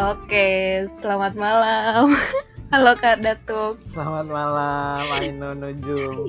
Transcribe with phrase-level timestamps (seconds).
[0.00, 2.16] Oke, selamat malam.
[2.72, 3.76] Halo Kak Datuk.
[3.84, 6.24] Selamat malam, Aino Nujum.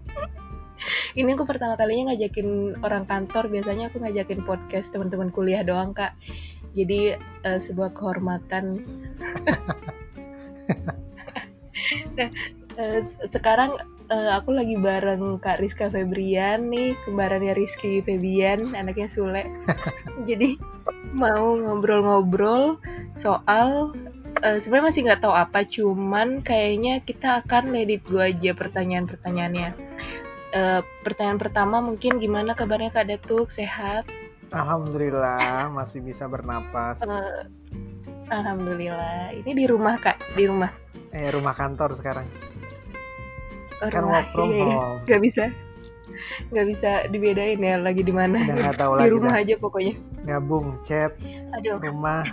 [1.18, 3.52] Ini aku pertama kalinya ngajakin orang kantor.
[3.52, 6.16] Biasanya aku ngajakin podcast teman-teman kuliah doang, Kak.
[6.72, 8.80] Jadi eh, sebuah kehormatan.
[12.16, 12.28] nah,
[12.96, 13.76] s- sekarang
[14.08, 19.44] eh, aku lagi bareng Kak Rizka Febrian nih, kembarannya Rizky Febian, anaknya Sule.
[20.24, 20.56] Jadi
[21.10, 22.78] mau ngobrol-ngobrol
[23.12, 23.92] soal
[24.40, 29.70] eh, sebenarnya masih nggak tahu apa, cuman kayaknya kita akan let it go aja pertanyaan-pertanyaannya.
[30.50, 33.48] Eh, pertanyaan pertama mungkin gimana kabarnya Kak Datuk?
[33.48, 34.02] Sehat?
[34.50, 36.98] Alhamdulillah masih bisa bernapas.
[37.00, 37.42] Eh,
[38.28, 39.34] Alhamdulillah.
[39.34, 40.70] Ini di rumah Kak, di rumah.
[41.10, 42.26] Eh rumah kantor sekarang.
[43.80, 44.22] Oh, Kan rumah.
[44.22, 44.76] work from Iya, iya.
[44.76, 44.98] home.
[45.06, 45.44] Nggak bisa,
[46.50, 48.38] nggak bisa dibedain ya lagi di mana.
[48.42, 49.42] Di lagi rumah dah.
[49.42, 49.94] aja pokoknya.
[50.26, 51.12] Gabung chat
[51.56, 51.80] Aduh.
[51.80, 52.24] rumah.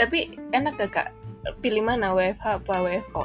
[0.00, 1.08] Tapi enak gak Kak?
[1.60, 3.24] Pilih mana WFH apa WFO?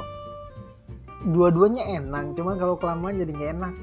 [1.26, 3.74] Dua-duanya enak, cuman kalau kelamaan jadi nggak enak.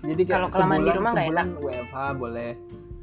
[0.00, 2.50] Jadi Kalau kelamaan di rumah nggak sebulan WFH boleh.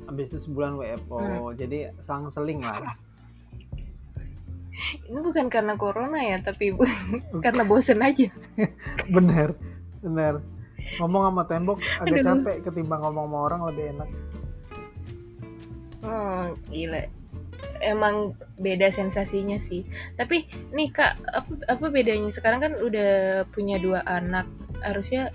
[0.09, 1.19] Habis itu sebulan WFO.
[1.21, 1.53] Hmm.
[1.53, 2.81] Jadi selang-seling lah.
[5.09, 6.73] Ini bukan karena corona ya, tapi
[7.45, 8.29] karena bosen aja.
[9.15, 9.57] bener,
[10.05, 10.39] bener.
[11.01, 12.25] Ngomong sama tembok agak Aduh.
[12.25, 14.09] capek ketimbang ngomong sama orang lebih enak.
[15.99, 17.03] Hmm, gila.
[17.83, 19.83] Emang beda sensasinya sih.
[20.15, 22.31] Tapi nih kak, apa, apa bedanya?
[22.31, 24.47] Sekarang kan udah punya dua anak.
[24.79, 25.33] Harusnya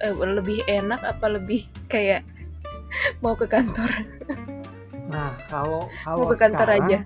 [0.00, 2.24] eh, lebih enak apa lebih kayak
[3.22, 3.90] mau ke kantor?
[5.12, 6.98] Nah, kalau Mau kalau ke kantor sekarang, aja.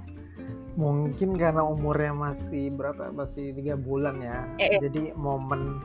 [0.76, 3.10] Mungkin karena umurnya masih berapa?
[3.10, 4.44] Masih tiga bulan ya.
[4.56, 4.80] Eh, eh.
[4.80, 5.80] Jadi momen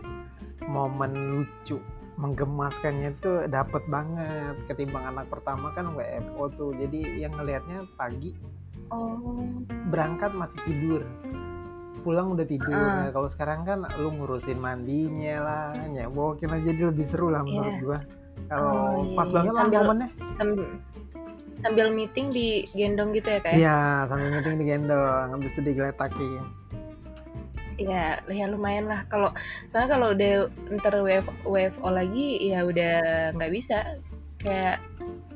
[0.64, 1.80] momen lucu
[2.16, 6.72] menggemaskannya tuh dapet banget ketimbang anak pertama kan WFO tuh.
[6.76, 8.36] Jadi yang ngelihatnya pagi
[8.92, 9.16] Oh,
[9.88, 11.00] berangkat masih tidur.
[12.04, 12.76] Pulang udah tidur.
[12.76, 17.72] Nah, kalau sekarang kan lu ngurusin mandinya lah, nyebokin aja jadi lebih seru lah menurut
[17.72, 17.80] Iya.
[17.80, 18.00] gua.
[18.52, 20.10] Kalau Oh, iya, pas banget lah Sambil- momennya.
[20.36, 20.62] sambil
[21.62, 23.56] sambil meeting di gendong gitu ya kayak?
[23.62, 23.80] Iya,
[24.10, 26.44] sambil meeting digendong, habis itu digeletakin.
[27.78, 29.06] Ya, ya lumayan lah.
[29.10, 29.34] Kalau
[29.66, 30.34] soalnya kalau udah
[30.82, 33.98] ntar WF, WFO lagi, ya udah nggak bisa.
[34.42, 34.82] Kayak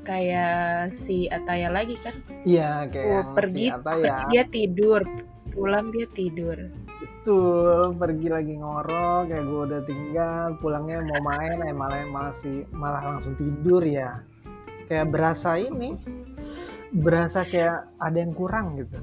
[0.05, 2.13] kayak si Ataya lagi kan.
[2.45, 4.01] Iya, kayak Oh, pergi, si Ata ya.
[4.01, 5.01] pergi dia tidur,
[5.53, 6.57] pulang dia tidur.
[6.95, 13.01] Betul, pergi lagi ngorok, kayak gue udah tinggal, pulangnya mau main, eh malah masih malah
[13.01, 14.21] langsung tidur ya.
[14.85, 15.97] Kayak berasa ini,
[16.93, 18.97] berasa kayak ada yang kurang gitu.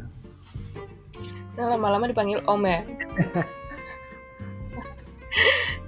[1.52, 2.80] Nah, lama-lama dipanggil Om ya.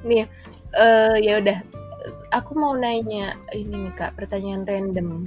[0.04, 0.28] nih,
[0.76, 1.58] eh ya udah.
[2.36, 5.24] Aku mau nanya ini nih kak, pertanyaan random.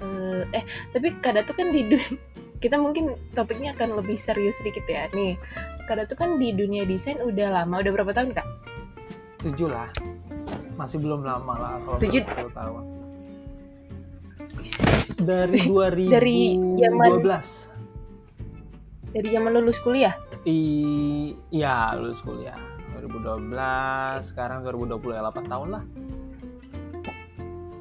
[0.00, 2.16] Eh, eh tapi Kak Datu kan di dunia
[2.64, 5.04] kita mungkin topiknya akan lebih serius sedikit ya.
[5.12, 5.36] Nih,
[5.84, 8.46] Kak Datu kan di dunia desain udah lama, udah berapa tahun kak?
[9.44, 9.92] Tujuh lah,
[10.80, 12.82] masih belum lama lah kalau Tujuh- baru 10 tahun.
[15.14, 16.10] Dari 2012.
[16.10, 16.38] Dari
[16.74, 17.20] zaman-
[19.10, 20.14] Dari zaman lulus kuliah?
[20.42, 20.58] I,
[21.48, 22.58] iya lulus kuliah
[22.92, 23.54] 2012,
[24.26, 25.84] sekarang 2020 ya 8 tahun lah.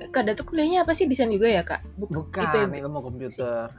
[0.08, 1.82] Kak Datu kuliahnya apa sih desain juga ya kak?
[1.98, 2.86] Buk- Bukan IPB.
[2.86, 3.74] ilmu komputer.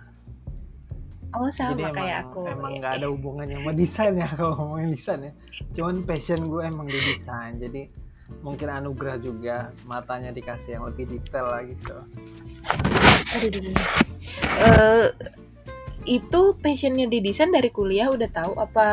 [1.30, 2.40] Oh sama Jadi emang, kayak aku.
[2.44, 5.32] emang nggak ada hubungannya sama desain ya kalau ngomongin desain ya.
[5.72, 7.54] Cuman passion gue emang di desain.
[7.56, 7.86] Jadi
[8.40, 11.96] mungkin anugerah juga matanya dikasih yang lebih detail lah gitu.
[12.66, 13.74] Aduh, aduh.
[14.56, 15.06] Eh,
[16.04, 18.88] itu passionnya di desain dari kuliah udah tahu apa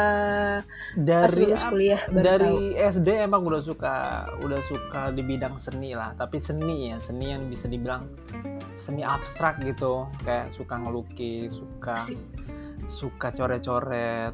[0.64, 2.24] pas Dari lulus ap- kuliah baru tahu?
[2.24, 3.96] dari SD emang udah suka
[4.40, 6.16] udah suka di bidang seni lah.
[6.16, 8.08] Tapi seni ya seni yang bisa dibilang
[8.74, 10.08] seni abstrak gitu.
[10.22, 12.20] Kayak suka ngelukis, suka Asik.
[12.88, 14.31] suka coret-coret.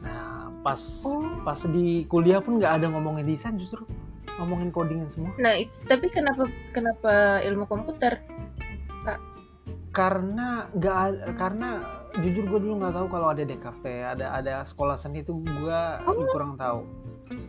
[0.00, 1.24] Nah pas Oh.
[1.40, 3.88] pas di kuliah pun nggak ada ngomongin desain justru
[4.36, 5.32] ngomongin codingan semua.
[5.36, 5.52] Nah,
[5.84, 7.12] tapi kenapa kenapa
[7.42, 8.20] ilmu komputer?
[9.90, 10.98] Karena nggak
[11.34, 11.82] karena
[12.16, 16.26] jujur gue dulu nggak tahu kalau ada DKV ada ada sekolah seni itu gue Oh.
[16.28, 16.86] kurang tahu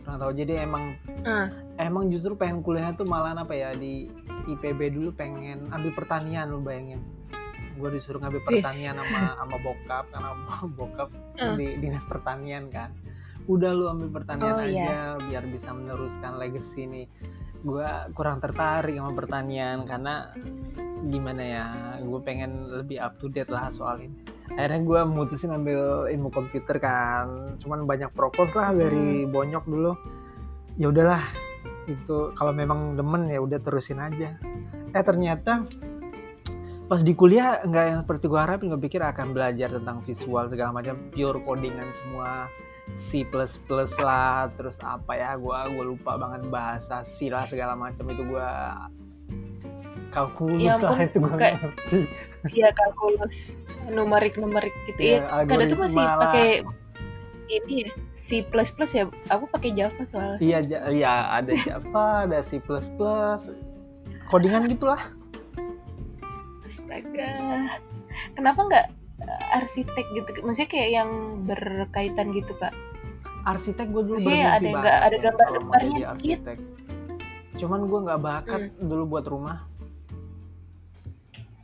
[0.02, 1.46] kurang tahu jadi emang Ah.
[1.76, 4.10] emang justru pengen kuliahnya tuh malah apa ya di
[4.44, 6.98] IPB dulu pengen ambil pertanian lu bayangin
[7.72, 10.30] gue disuruh ngambil pertanian sama sama bokap karena
[10.72, 11.56] bokap Hmm.
[11.56, 12.90] di dinas pertanian kan
[13.44, 15.02] udah lu ambil pertanian Oh, aja iya.
[15.20, 17.06] biar bisa meneruskan legacy nih
[17.62, 17.88] gue
[18.18, 20.34] kurang tertarik sama pertanian karena
[21.06, 21.64] gimana ya
[21.98, 24.14] gue pengen lebih up to date lah soal ini.
[24.54, 29.92] Akhirnya gue mutusin ambil ilmu komputer kan cuman banyak propos lah dari bonyok dulu.
[30.78, 31.22] Ya udahlah
[31.90, 34.38] itu kalau memang demen ya udah terusin aja.
[34.92, 35.62] Eh ternyata
[36.90, 40.76] pas di kuliah nggak yang seperti gue harapin gue pikir akan belajar tentang visual segala
[40.76, 42.52] macam pure codingan semua
[42.92, 43.22] C++
[43.98, 48.48] lah terus apa ya gue gue lupa banget bahasa C lah segala macam itu gue
[50.10, 51.98] kalkulus Ya lah itu gue ngerti
[52.52, 53.56] Iya kalkulus
[53.88, 55.46] numerik numerik gitu Iya, ya.
[55.46, 56.48] Kadang tuh masih pakai
[57.50, 58.40] ini ya C++
[58.92, 59.04] ya.
[59.28, 60.38] Aku pakai Java soalnya.
[60.38, 62.60] iya ja- iya ada Java ada C++
[64.26, 65.00] codingan gitulah
[66.62, 67.28] Astaga.
[68.32, 68.86] Kenapa nggak
[69.52, 70.28] arsitek gitu?
[70.42, 71.10] Maksudnya kayak yang
[71.44, 72.72] berkaitan gitu kak?
[73.42, 76.58] arsitek gue dulu Maksudnya bermimpi ada nggak- ada ya, gambar-gambarnya arsitek.
[77.52, 78.86] cuman gue nggak bakat Hmm.
[78.86, 79.58] dulu buat rumah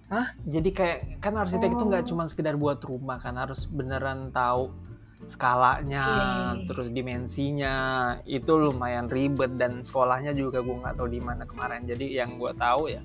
[0.08, 0.34] Hah?
[0.42, 2.08] jadi kayak kan arsitek itu nggak Oh.
[2.08, 4.74] cuma sekedar buat rumah kan harus beneran tahu
[5.22, 6.66] skalanya Iya, iya, iya.
[6.66, 7.74] terus dimensinya
[8.24, 12.52] itu lumayan ribet dan sekolahnya juga gue nggak tahu di mana kemarin jadi yang gue
[12.54, 13.04] tahu ya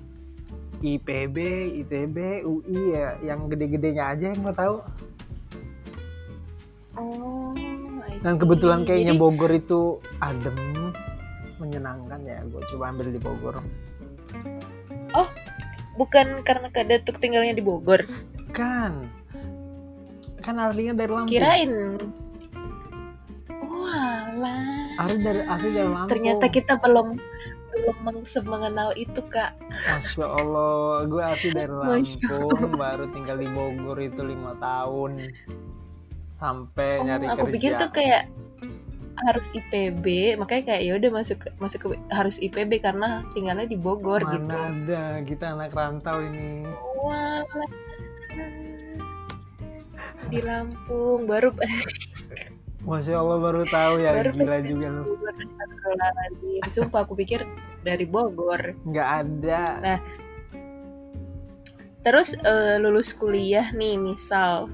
[0.80, 1.36] IPB,
[1.84, 4.76] ITB, UI ya yang gede-gedenya aja yang gue tahu
[6.94, 7.50] Oh,
[8.22, 10.54] Dan kebetulan kayaknya Jadi- Bogor itu adem,
[11.58, 12.38] menyenangkan ya.
[12.46, 13.58] Gue coba ambil di Bogor.
[15.94, 18.02] bukan karena Kak Datuk tinggalnya di Bogor.
[18.50, 19.06] Kan,
[20.42, 21.30] kan aslinya dari Lampung.
[21.30, 21.72] Kirain.
[23.62, 24.98] Walah.
[24.98, 26.10] Asli dari asli dari Lampung.
[26.10, 27.18] Ternyata kita belum
[27.76, 29.58] belum meng- semengenal itu kak.
[29.60, 30.74] Masya Allah,
[31.04, 35.34] gue asli dari Lampung, baru tinggal di Bogor itu lima tahun.
[36.34, 37.52] Sampai Oh, nyari aku kerja.
[37.52, 38.22] pikir tuh kayak
[39.16, 40.04] harus IPB,
[40.34, 44.54] makanya kayak ya udah masuk masuk ke harus IPB karena tinggalnya di Bogor Mana gitu.
[44.54, 46.66] ada, kita anak rantau ini.
[46.96, 47.70] Walah.
[50.24, 51.52] Di Lampung baru
[52.84, 55.02] Masya Allah baru tahu ya, Baru gila juga lu.
[56.68, 57.48] Sumpah aku pikir
[57.80, 58.76] dari Bogor.
[58.84, 59.62] Nggak ada.
[62.04, 64.68] Terus eh, lulus kuliah nih misal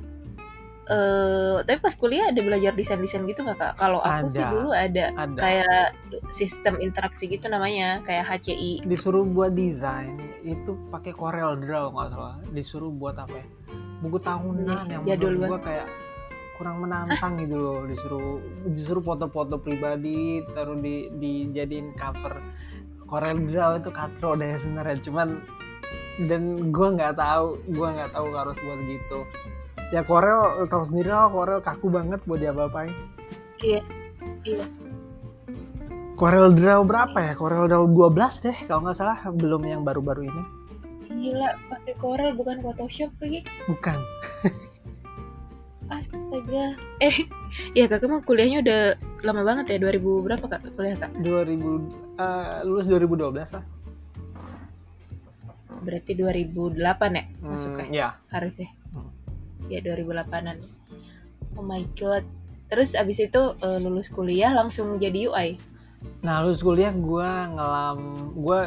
[0.91, 3.73] eh tapi pas kuliah ada belajar desain-desain gitu nggak kak?
[3.79, 4.51] Kalau aku sih Ada.
[4.51, 5.39] dulu ada Ada.
[5.39, 5.87] kayak
[6.35, 8.83] sistem interaksi gitu namanya kayak HCI.
[8.83, 13.47] disuruh buat desain itu pakai Corel Draw nggak salah disuruh buat apa ya
[14.03, 15.87] buku tahunan Ih, yang jadul menurut gua kayak
[16.61, 17.81] kurang menantang gitu loh.
[17.89, 18.37] Disuruh
[18.69, 22.37] disuruh foto-foto pribadi taruh di dijadiin cover
[23.09, 25.01] Corel Draw itu katro deh sebenarnya.
[25.01, 25.29] Cuman
[26.29, 29.19] dan gua nggak tahu gua nggak tahu harus buat gitu.
[29.91, 32.95] Ya Corel tahu sendiri lah Corel kaku banget buat dia apain
[33.59, 33.83] Iya,
[34.47, 34.63] iya.
[36.15, 37.33] Corel Draw berapa ya?
[37.33, 39.19] Corel Draw 12 deh kalau nggak salah.
[39.33, 40.43] Belum yang baru-baru ini.
[41.11, 43.43] Gila, pakai Corel bukan Photoshop lagi.
[43.67, 43.99] bukan
[45.91, 46.79] Astaga.
[46.99, 47.27] Eh,
[47.79, 48.81] ya kakak mah kuliahnya udah
[49.21, 51.11] lama banget ya, 2000 berapa kak kuliah kak?
[51.19, 53.65] 2000 eh, lulus 2012 lah.
[55.81, 56.77] Berarti 2008
[57.11, 58.09] ya Hmm, masuknya ya.
[58.29, 58.69] harusnya.
[58.93, 59.11] Hmm.
[59.67, 60.61] Ya 2008an.
[61.55, 62.23] Oh my god.
[62.71, 65.49] Terus abis itu eh, lulus kuliah langsung jadi UI.
[66.23, 67.99] Nah, lulus kuliah gue ngelam
[68.33, 68.61] gue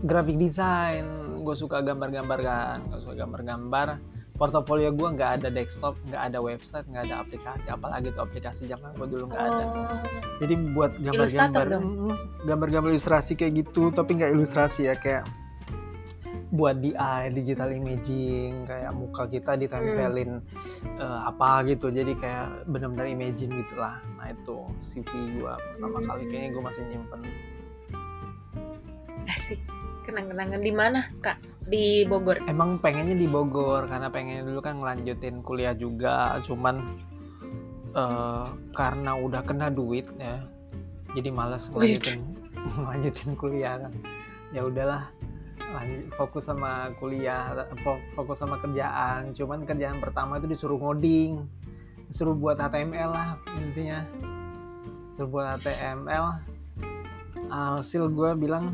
[0.00, 1.06] graphic design,
[1.38, 4.13] gue suka gambar-gambar kan, gue suka gambar-gambar.
[4.34, 8.90] Portofolio gue nggak ada desktop, nggak ada website, nggak ada aplikasi, apalagi tuh aplikasi zaman
[8.98, 9.62] gue dulu nggak ada.
[9.62, 10.02] Oh,
[10.42, 11.66] Jadi buat gambar-gambar,
[12.42, 15.22] gambar-gambar ilustrasi kayak gitu, tapi nggak ilustrasi ya kayak
[16.50, 20.42] buat DI, digital imaging, kayak muka kita ditempelin
[20.98, 24.02] eh, apa gitu, jadi kayak benar-benar imagine gitulah.
[24.18, 25.06] Nah itu CV
[25.38, 26.06] gue pertama Hmm.
[26.10, 27.22] kali kayaknya gue masih nyimpen.
[29.24, 29.62] asik.
[30.04, 31.40] Kenang-kenangan di mana kak?
[31.64, 32.44] Di Bogor.
[32.44, 36.84] Emang pengennya di Bogor karena pengen dulu kan ngelanjutin kuliah juga, cuman
[37.96, 38.46] eh,
[38.76, 40.44] karena udah kena duit ya,
[41.16, 41.96] jadi males Wih.
[41.96, 42.20] ngelanjutin
[42.76, 43.92] ngelanjutin kuliah kan.
[44.52, 45.08] Ya udahlah,
[45.72, 49.32] lanjut, fokus sama kuliah, fo- fokus sama kerjaan.
[49.32, 51.48] Cuman kerjaan pertama itu disuruh ngoding,
[52.12, 54.04] disuruh buat HTML lah intinya,
[55.16, 56.44] disuruh buat HTML.
[57.50, 58.72] Alhasil gue bilang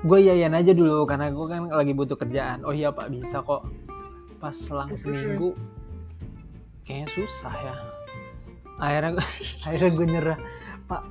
[0.00, 2.64] gue yayan aja dulu karena gue kan lagi butuh kerjaan.
[2.64, 3.68] Oh iya pak bisa kok.
[4.40, 5.52] Pas selang seminggu
[6.88, 7.76] kayaknya susah ya.
[8.80, 9.20] Akhirnya
[9.68, 10.38] akhirnya gue nyerah.
[10.88, 11.02] Pak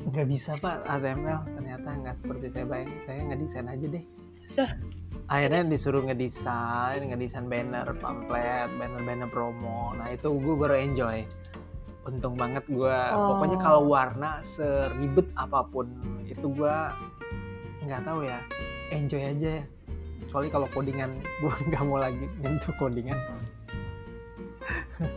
[0.00, 4.04] nggak bisa pak HTML ternyata nggak seperti saya bayang saya ngedesain aja deh.
[4.32, 4.70] Susah.
[5.30, 9.92] akhirnya disuruh ngedesain ngedesain banner pamflet banner banner promo.
[9.94, 11.22] Nah itu gue baru enjoy.
[12.08, 13.36] Untung banget gue Oh.
[13.36, 15.86] pokoknya kalau warna seribet apa pun
[16.26, 16.76] itu gue
[17.84, 18.38] nggak tahu ya.
[18.90, 19.62] Enjoy aja
[20.30, 21.10] kecuali kalau codingan
[21.42, 23.18] gue nggak mau lagi nyentuh codingan.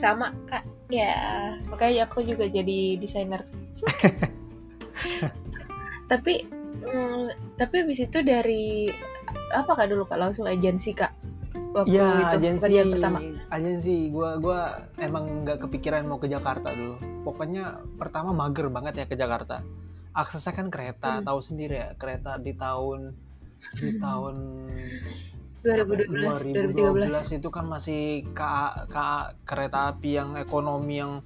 [0.00, 0.64] Sama kak.
[0.88, 3.44] Ya, makanya aku juga jadi desainer.
[6.10, 6.48] tapi
[6.80, 8.88] mm, tapi abis itu dari
[9.52, 10.16] apa kak dulu kak?
[10.16, 11.12] Langsung agensi kak?
[11.74, 12.60] Waktu Iya, itu agensi.
[12.62, 13.18] pekerjaan pertama?
[13.50, 13.96] Agensi.
[14.08, 16.96] Gua gua emang nggak kepikiran mau ke Jakarta dulu.
[17.26, 19.60] Pokoknya pertama mager banget ya ke Jakarta
[20.14, 21.26] aksesnya kan kereta Hmm.
[21.26, 23.12] tahu sendiri ya kereta di tahun
[23.76, 24.34] di tahun
[25.64, 31.24] 2012 2013 2012 itu kan masih KA, KA kereta api yang ekonomi yang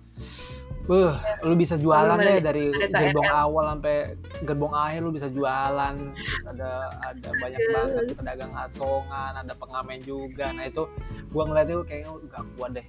[0.88, 1.12] Beuh,
[1.45, 5.95] lu bisa jualan deh dari gerbong awal sampai gerbong akhir lu bisa jualan.
[6.16, 10.49] Terus ada ada banyak banget pedagang asongan, ada pengamen juga.
[10.49, 10.88] Nah itu
[11.28, 12.87] gua ngeliat itu kayaknya gak kuat deh.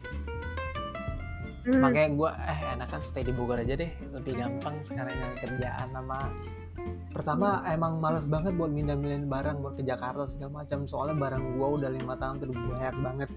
[1.67, 1.83] Hmm.
[1.83, 6.31] Makanya gua eh enakan stay di Bogor aja deh, lebih gampang sekarang nyari kerjaan sama
[7.11, 11.67] pertama emang males banget buat mindah-mindahin barang buat ke Jakarta segala macam soalnya barang gua
[11.75, 13.29] udah lima tahun terus banyak banget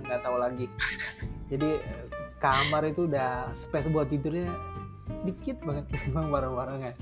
[0.00, 0.66] nggak tahu lagi.
[1.52, 1.70] Jadi
[2.40, 4.56] kamar itu udah space buat tidurnya
[5.28, 6.94] dikit banget emang barang-barangnya.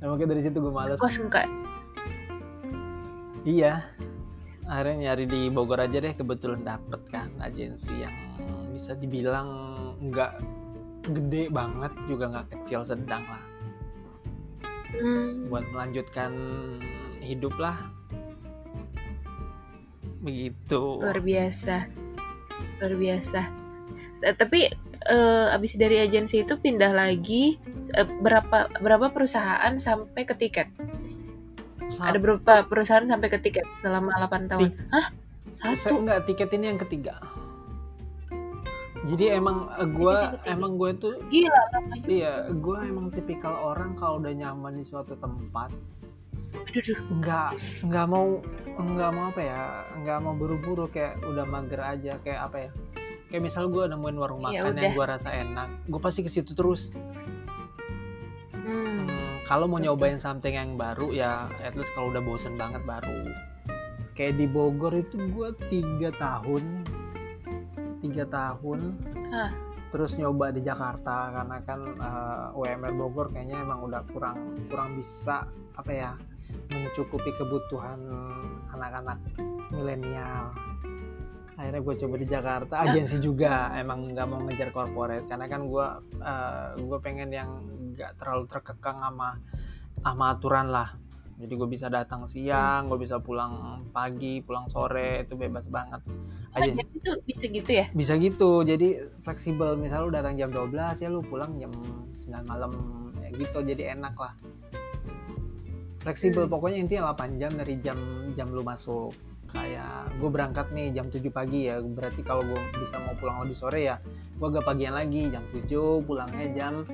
[0.00, 0.98] Nah, makanya dari situ gue males.
[0.98, 1.46] Kos enggak
[3.44, 3.84] iya.
[4.70, 8.14] Akhirnya nyari di Bogor aja deh kebetulan dapet kan agensi yang
[8.70, 9.69] bisa dibilang
[10.00, 10.32] nggak
[11.08, 13.44] gede banget juga nggak kecil sedang lah.
[14.90, 15.46] Hmm.
[15.46, 16.34] buat melanjutkan
[17.22, 17.78] hidup lah.
[20.18, 20.82] Begitu.
[20.98, 21.86] Luar biasa.
[22.82, 23.40] Luar biasa.
[24.26, 24.66] Eh, tapi
[25.06, 27.56] eh, abis dari agensi itu pindah lagi
[27.94, 30.68] eh, berapa berapa perusahaan sampai ke tiket?
[31.86, 34.74] Sa- ada berapa perusahaan sampai ke tiket selama 8 tahun?
[34.90, 35.06] Hah?
[35.50, 36.02] Satu?
[36.02, 37.22] Enggak tiket ini yang ketiga
[39.10, 39.92] jadi emang eh, yang
[40.32, 40.48] ketiga.
[40.48, 45.14] emang gue tuh gila namanya iya gue emang tipikal orang kalau udah nyaman di suatu
[45.16, 45.70] tempat
[47.12, 47.50] nggak
[47.84, 48.42] nggak mau
[48.76, 49.60] nggak mau apa ya
[49.96, 52.70] nggak mau buru-buru kayak udah mager aja kayak apa ya
[53.26, 54.92] kayak misal gue nemuin warung Ya makan yang udah.
[54.92, 56.90] gue rasa enak gue pasti ke situ terus
[58.60, 59.02] Hmm.
[59.02, 59.96] Hmm, kalau mau Betul.
[59.96, 63.24] nyobain something yang baru ya at least kalau udah bosen banget baru
[64.12, 66.84] kayak di Bogor itu gue tiga tahun
[68.00, 68.96] tiga tahun.
[69.30, 69.52] Hah.
[69.90, 75.50] terus nyoba di Jakarta karena kan eh, UMR Bogor kayaknya emang udah kurang kurang bisa
[75.74, 76.10] apa ya
[76.70, 77.98] mencukupi kebutuhan
[78.70, 79.18] anak-anak
[79.74, 80.54] milenial.
[81.58, 82.74] Akhirnya gue coba di Jakarta.
[82.86, 85.86] Agensi juga emang nggak mau ngejar corporate karena kan gue
[86.78, 87.50] gue pengen yang
[87.98, 89.42] nggak terlalu terkekang sama
[90.00, 90.88] sama aturan lah
[91.40, 96.04] jadi gue bisa datang siang gue bisa pulang pagi pulang sore itu bebas banget.
[96.52, 96.68] Oh, aja.
[96.68, 97.86] jadi itu bisa gitu ya?
[97.96, 99.80] Bisa gitu jadi fleksibel.
[99.80, 101.72] Misal lu datang jam 12 ya lu pulang jam
[102.12, 102.72] 9 malam
[103.24, 103.64] ya gitu.
[103.64, 104.36] Jadi enak lah.
[106.04, 106.44] Fleksibel.
[106.44, 106.52] Hmm.
[106.52, 107.96] pokoknya intinya 8 jam dari jam
[108.36, 109.16] jam lu masuk.
[109.50, 111.80] Kayak gue berangkat nih jam 7 pagi ya.
[111.80, 113.96] Berarti kalau gue bisa mau pulang lebih sore ya
[114.36, 115.32] gue agak pagian lagi.
[115.32, 116.84] Jam 7 pulangnya jam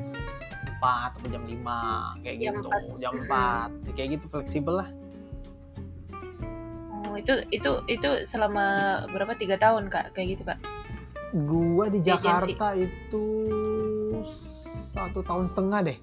[0.80, 3.02] 4 atau jam 5 kayak Jam gitu 4.
[3.02, 3.72] jam Hmm.
[3.88, 4.88] 4 kayak gitu fleksibel lah
[7.06, 8.66] oh, itu itu itu selama
[9.10, 10.58] berapa tiga tahun kak kayak gitu kak
[11.48, 12.00] gua di.
[12.00, 13.24] Jakarta itu
[14.94, 15.98] satu tahun setengah deh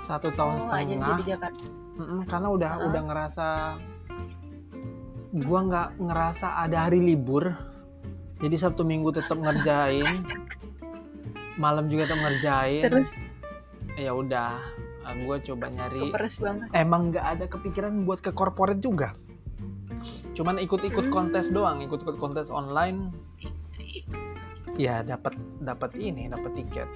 [0.00, 1.64] satu tahun oh setengah di Jakarta
[2.00, 2.86] Mm-mm, karena udah Ah.
[2.88, 3.46] udah ngerasa
[5.44, 7.52] gua nggak ngerasa ada hari libur
[8.40, 10.08] jadi sabtu minggu tetap ngerjain.
[11.60, 12.82] Malam juga tetap ngerjain.
[12.82, 13.12] Terus?
[14.00, 14.56] Ya udah.
[15.10, 16.70] Gue coba nyari keperes banget.
[16.72, 19.12] Emang nggak ada kepikiran buat ke corporate juga?
[20.32, 21.12] Cuman ikut-ikut Hmm.
[21.12, 23.10] kontes doang ikut-ikut kontes online.
[24.78, 26.88] Ya dapat dapat ini dapat tiket.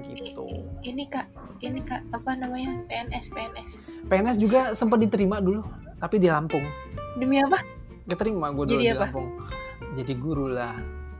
[0.00, 0.46] Gitu.
[0.80, 1.28] Ini kak.
[1.60, 2.82] Ini kak apa namanya?
[2.88, 3.70] PNS PNS
[4.08, 5.62] PNS juga sempat diterima dulu
[6.00, 6.64] tapi di Lampung.
[7.20, 7.60] Demi apa?
[8.08, 9.12] Keterima gue dulu Jadi di apa?
[9.12, 9.28] Lampung.
[9.92, 10.72] Jadi guru lah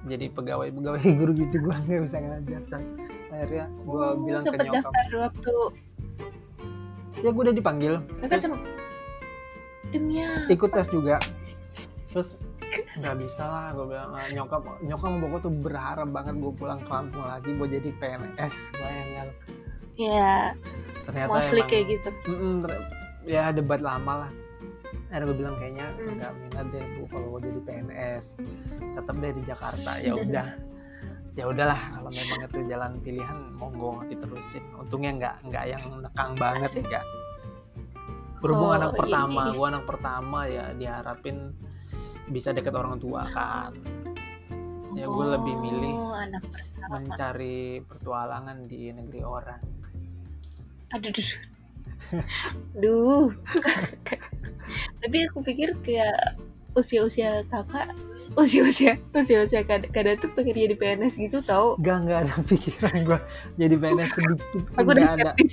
[0.05, 2.83] jadi pegawai pegawai guru gitu gue nggak bisa ngajar Chan.
[3.29, 4.83] akhirnya gue Oh, bilang ke sempet nyokap.
[4.85, 5.55] daftar waktu
[7.19, 7.95] ya gue udah dipanggil.
[8.31, 8.63] Sem- apa?
[10.49, 11.19] Ikut tes juga.
[12.09, 12.39] Terus
[12.95, 16.79] nggak bisa lah gue bilang "Ah, nyokap nyokap sama bokap tuh berharap banget gue pulang
[16.79, 19.27] ke Lampung lagi buat jadi PNS bayangin.
[19.27, 19.35] Lu.
[19.99, 20.55] ya
[21.03, 22.09] ternyata mostly emang kayak gitu.
[22.25, 22.87] Mm-mm, ter-
[23.27, 24.31] ya debat lama lah
[25.09, 26.15] akhirnya gue bilang kayaknya Hmm.
[26.17, 28.25] nggak minat deh bu kalau gue jadi PNS
[28.95, 30.47] tetap deh di Jakarta ya udah.
[31.39, 34.65] Ya udahlah kalau memang itu jalan pilihan monggo diterusin.
[34.75, 37.05] Untungnya nggak nggak yang nekang banget enggak
[38.39, 39.55] berhubung Oh, anak iya, pertama iya.
[39.55, 41.37] gue anak pertama ya diharapin
[42.29, 43.71] bisa deket orang tua kan.
[44.95, 46.43] Ya gue lebih milih Oh, anak
[46.87, 49.63] mencari pertualangan di negeri orang.
[50.91, 51.31] Aduh duh
[52.83, 53.33] duh.
[55.01, 56.37] Tapi aku pikir kayak
[56.77, 57.97] usia-usia kakak
[58.37, 61.75] usia-usia usia-usia kad kadang tuh pengen jadi PNS gitu tau.
[61.81, 63.19] Gak, nggak ada pikiran gue
[63.57, 65.33] jadi PNS sedikit aku udah ada.
[65.33, 65.53] skeptis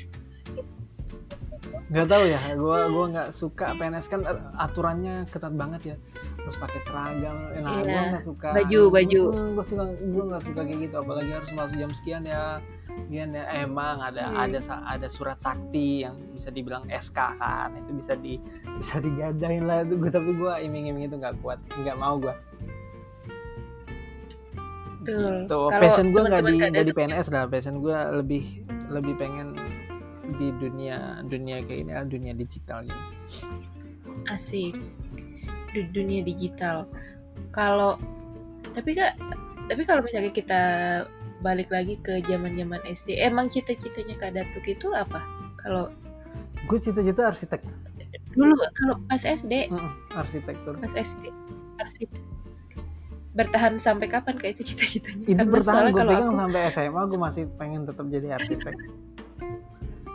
[1.85, 5.95] nggak tahu ya gue gua nggak suka PNS kan eh, aturannya ketat banget ya.
[6.41, 7.37] Terus pakai seragam.
[7.61, 8.47] Nah gue Iya, nggak suka.
[8.53, 9.21] Baju, baju.
[9.53, 10.95] gue sih gue nggak suka kayak gitu.
[10.97, 12.57] Apalagi harus masuk jam sekian ya.
[13.05, 13.45] Sekian ya.
[13.53, 14.49] Emang ada Hmm.
[14.49, 17.69] ada ada surat sakti yang bisa dibilang SK kan.
[17.77, 18.41] Itu bisa di
[18.77, 19.85] bisa digadain lah.
[19.85, 21.61] Itu gue tapi gue iming-iming itu nggak kuat.
[21.77, 22.33] Nggak mau gue
[25.05, 25.45] Betul.
[25.45, 27.45] tuh Kalau passion gue nggak di nggak di PNS lah.
[27.45, 28.43] Passion gue lebih
[28.89, 29.53] lebih pengen
[30.41, 33.03] di dunia dunia kayak ini ah, dunia digital gitu
[34.29, 34.77] asik.
[35.73, 36.89] Di dunia digital.
[37.53, 37.99] Kalau
[38.73, 39.15] tapi kak,
[39.69, 40.61] tapi kalau misalnya kita
[41.43, 45.21] balik lagi ke zaman-zaman SD, emang cita-citanya Kak Datuk itu apa?
[45.61, 45.91] Kalau
[46.65, 47.61] gue cita-cita arsitek.
[48.33, 49.69] Dulu kalau pas SD,
[50.15, 51.31] arsitektur pas SD,
[51.79, 52.09] arsip
[53.35, 55.27] bertahan sampai kapan kayak itu cita-citanya?
[55.27, 58.75] itu Karena bertahan gue kalau pegang aku sampai SMA gue masih pengen tetap jadi arsitek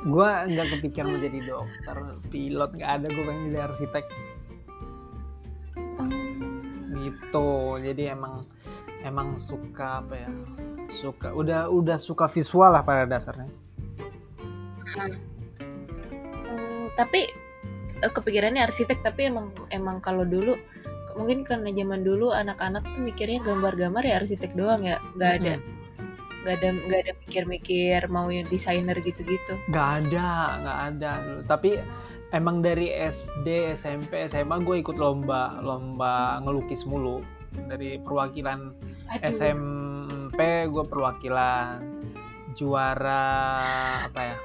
[0.01, 1.97] gue nggak kepikiran mau jadi dokter
[2.33, 4.05] pilot nggak ada gue pengen jadi arsitek.
[7.01, 7.49] Gitu
[7.85, 8.49] jadi emang
[9.05, 10.31] emang suka apa ya
[10.91, 13.49] suka udah udah suka visual lah pada dasarnya.
[16.51, 17.31] Oh, tapi
[18.01, 20.57] eh, kepikirannya arsitek tapi emang emang kalau dulu
[21.15, 25.55] mungkin karena zaman dulu anak-anak tuh mikirnya gambar-gambar ya arsitek doang ya nggak ada
[26.41, 29.61] nggak ada nggak ada mikir-mikir mau yang desainer gitu-gitu?
[29.69, 30.29] Nggak ada
[30.65, 31.11] nggak ada
[31.45, 31.81] tapi
[32.33, 37.21] emang dari SD SMP SMA gue ikut lomba lomba ngelukis mulu.
[37.51, 38.73] Dari perwakilan
[39.11, 40.39] Aduh, SMP
[40.71, 41.83] gue perwakilan
[42.55, 43.27] juara
[44.07, 44.37] apa ya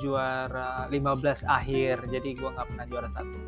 [0.00, 2.08] juara 15 akhir.
[2.08, 3.38] Jadi gue nggak pernah juara satu.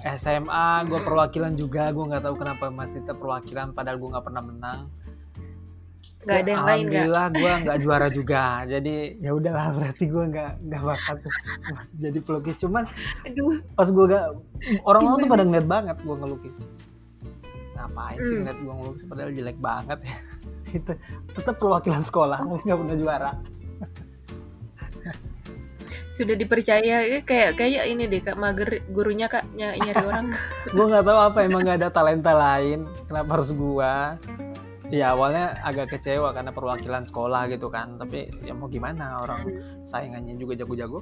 [0.00, 1.92] SMA gue perwakilan juga.
[1.92, 4.80] Gue nggak tahu kenapa masih tetap perwakilan padahal gue nggak pernah menang
[6.20, 8.44] nggak ada yang lain nggak Alhamdulillah gue nggak juara juga.
[8.68, 11.16] Jadi ya udahlah berarti gue nggak nggak bakat
[11.96, 12.56] jadi pelukis.
[12.60, 12.84] Cuman
[13.24, 13.56] aduh.
[13.72, 14.24] pas gue gak
[14.84, 16.56] orang-orang tuh pada ngeliat banget gue ngelukis.
[17.72, 18.40] Ngapain sih Hmm.
[18.44, 19.04] ngeliat gue ngelukis?
[19.08, 20.16] Padahal jelek banget ya.
[20.76, 20.92] Itu
[21.32, 23.30] tetap perwakilan sekolah nggak pernah juara.
[26.12, 30.26] Sudah dipercaya ya, kayak kayak ini deh kak mager gurunya kak ny- nyari orang.
[30.76, 32.84] Gue nggak tahu apa emang nggak ada talenta lain.
[33.08, 33.92] Kenapa harus gue
[34.90, 39.46] ya awalnya agak kecewa karena perwakilan sekolah gitu kan tapi ya mau gimana orang
[39.86, 41.00] saingannya juga jago-jago.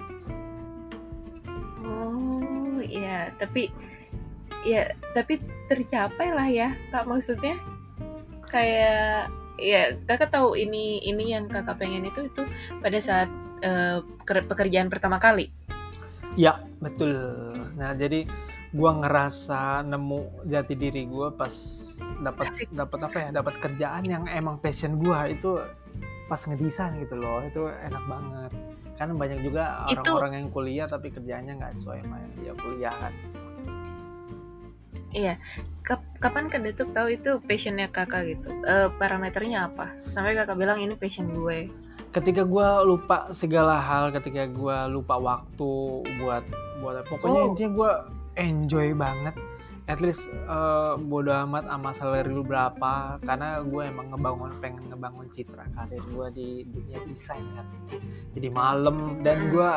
[1.83, 3.73] Oh iya tapi
[4.63, 7.57] ya tapi tercapai lah ya kak maksudnya.
[8.49, 9.29] Kayak
[9.61, 12.43] ya kakak tahu ini ini yang kakak pengen itu itu
[12.81, 13.29] pada saat
[14.25, 15.51] ker- pekerjaan pertama kali?
[16.39, 17.19] Ya, betul.
[17.75, 18.29] Nah, jadi
[18.71, 21.51] gua ngerasa nemu jati diri gua pas
[22.21, 23.29] dapat dapat apa ya?
[23.31, 25.59] Dapat kerjaan yang emang passion gua itu
[26.27, 27.43] pas ngedesain gitu loh.
[27.43, 28.53] Itu enak banget.
[28.97, 33.15] Kan banyak juga orang-orang yang kuliah tapi kerjaannya nggak sesuai sama yang dia kuliah kan.
[35.09, 35.41] iya
[35.81, 40.77] Kap- kapan kak Datuk tahu itu passionnya kakak gitu Eh, parameternya apa sampai kakak bilang
[40.77, 41.73] ini passion gue
[42.09, 45.73] Ketika gua lupa segala hal, ketika gua lupa waktu
[46.21, 46.45] buat
[46.81, 47.49] buat pokoknya Oh.
[47.53, 47.91] intinya gua
[48.37, 49.33] enjoy banget
[49.89, 55.27] at least eh, bodo amat sama salary lu berapa karena gue emang ngebangun pengen ngebangun
[55.33, 57.67] citra karir gue di dunia desain kan.
[58.37, 59.51] Jadi malam dan Hmm.
[59.57, 59.73] gue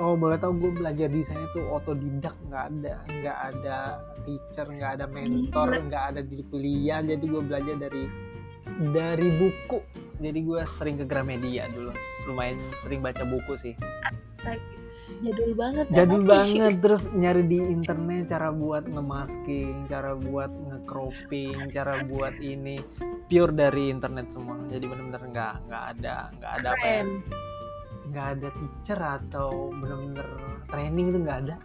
[0.00, 3.76] oh boleh tahu gue belajar desain itu otodidak nggak ada nggak ada
[4.24, 7.04] teacher nggak ada mentor nggak ada di kuliah.
[7.04, 8.04] Jadi gue belajar dari
[8.96, 9.78] dari buku.
[10.20, 11.92] Jadi gue sering ke Gramedia dulu.
[12.28, 13.74] Lumayan sering baca buku sih.
[14.08, 14.89] Astaga
[15.20, 16.30] jadul banget jadul anak.
[16.30, 16.72] banget.
[16.84, 22.78] Terus nyari di internet cara buat ngemasking cara buat ngecropping cara buat ini.
[23.30, 24.58] Pure dari internet semua.
[24.66, 27.02] Jadi bener-bener nggak nggak ada nggak ada apa ya.
[28.10, 30.28] Nggak ada teacher atau bener-bener
[30.70, 31.56] training itu nggak ada.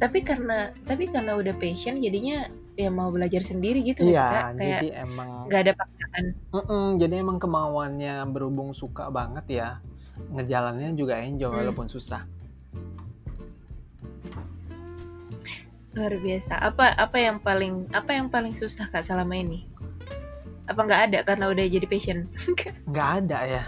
[0.00, 4.58] Tapi karena tapi karena udah passion jadinya ya mau belajar sendiri gitu iya Kak?
[4.58, 6.24] kayak jadi emang nggak ada paksaan.
[6.50, 9.68] Mm-mm, jadi emang kemauannya berhubung suka banget ya
[10.32, 11.58] ngejalannya juga enjoy Hmm.
[11.64, 12.22] walaupun susah.
[15.94, 16.58] Luar biasa.
[16.58, 19.62] Apa apa yang paling apa yang paling susah kak selama ini?
[20.66, 22.26] Apa nggak ada karena udah jadi passion?
[22.90, 23.64] Nggak ada ya.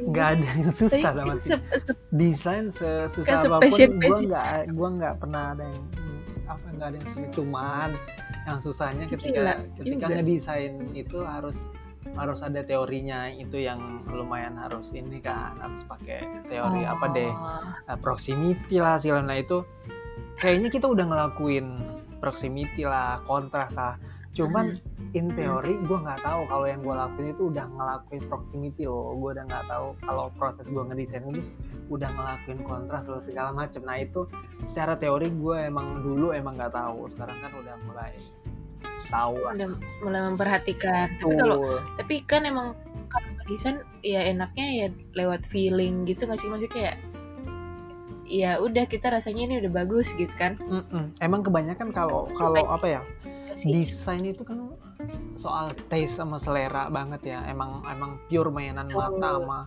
[0.00, 1.58] Nggak ada yang susah sama sih
[2.14, 5.84] desain sesusah apa pun gue nggak gua nggak pernah ada yang
[6.46, 7.30] apa nggak ada yang susah.
[7.34, 7.90] Cuman
[8.48, 11.68] yang susahnya ketika Gila ketika ngedesain itu harus
[12.16, 17.60] harus ada teorinya itu yang lumayan harus ini kan harus pakai teori apa deh Oh,
[17.86, 19.60] Nah, proximity lah segala nah itu
[20.36, 21.66] kayaknya kita udah ngelakuin
[22.18, 23.96] proximity lah kontras lah.
[24.30, 24.78] Cuman
[25.12, 29.10] in teori gue nggak tahu kalau yang gue lakuin itu udah ngelakuin proximity loh.
[29.18, 31.42] Gue udah nggak tahu kalau proses gue ngedesain itu
[31.90, 34.30] udah ngelakuin kontras loh segala macem nah itu
[34.62, 37.10] secara teori gue emang dulu emang nggak tahu.
[37.10, 38.12] Sekarang kan udah mulai
[39.10, 39.52] tahu lah.
[39.58, 39.68] udah
[40.00, 41.06] mulai memperhatikan.
[41.18, 41.58] Tapi kalau
[41.98, 42.78] tapi kan emang
[43.10, 46.48] kalau desain ya enaknya ya lewat feeling gitu nggak sih?
[46.48, 46.96] Maksudnya kayak
[48.30, 50.54] ya udah kita rasanya ini udah bagus gitu kan?
[50.62, 51.10] Mm-mm.
[51.18, 53.02] emang kebanyakan kalau kalau apa ya?
[53.50, 53.74] Ya sih.
[53.74, 54.70] desain itu kan
[55.34, 57.42] soal taste sama selera banget ya.
[57.50, 59.66] Emang emang pure mainan mata sama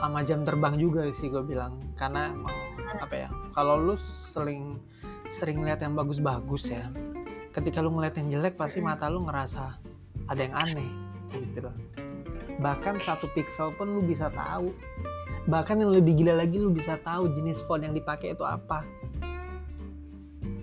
[0.00, 1.76] sama jam terbang juga sih gue bilang.
[2.00, 2.56] Karena emang
[2.96, 3.28] apa ya?
[3.52, 4.80] Kalau lu sering
[5.28, 6.88] sering lihat yang bagus-bagus ya
[7.52, 9.76] ketika lu ngeliat yang jelek pasti mata lu ngerasa
[10.26, 10.88] ada yang aneh
[11.32, 11.76] gitu loh.
[12.58, 14.72] Bahkan satu pixel pun lu bisa tahu.
[15.48, 18.86] Bahkan yang lebih gila lagi lu bisa tahu jenis font yang dipakai itu apa.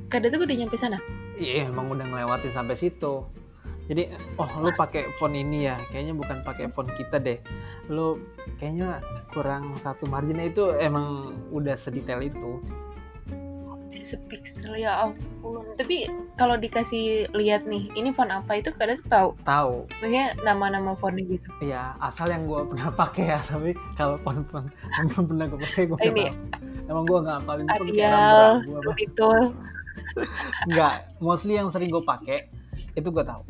[0.10, 0.98] Kadang tuh udah nyampe sana?
[1.38, 3.28] Iya emang udah ngelewatin sampai situ.
[3.90, 7.42] Jadi oh lu pakai font ini ya, kayaknya bukan pakai font kita deh.
[7.90, 8.22] Lu
[8.62, 9.02] kayaknya
[9.34, 10.50] kurang satu marginnya.
[10.50, 12.62] Itu emang udah sedetail itu.
[14.04, 16.10] Sepixel ya ampun tapi
[16.40, 19.86] kalau dikasih lihat nih ini font apa itu kadang tahu Tahu.
[20.00, 25.06] maksudnya nama-nama fontnya gitu Iya, asal yang gue pernah pakai ya, tapi kalau font-font yang
[25.12, 26.26] belum pernah gue pakai gue Ini.
[26.90, 28.52] Emang gue nggak kayak Arial
[28.98, 29.30] itu
[30.72, 32.48] Nggak, mostly yang sering gue pakai
[32.96, 33.44] itu gue tahu.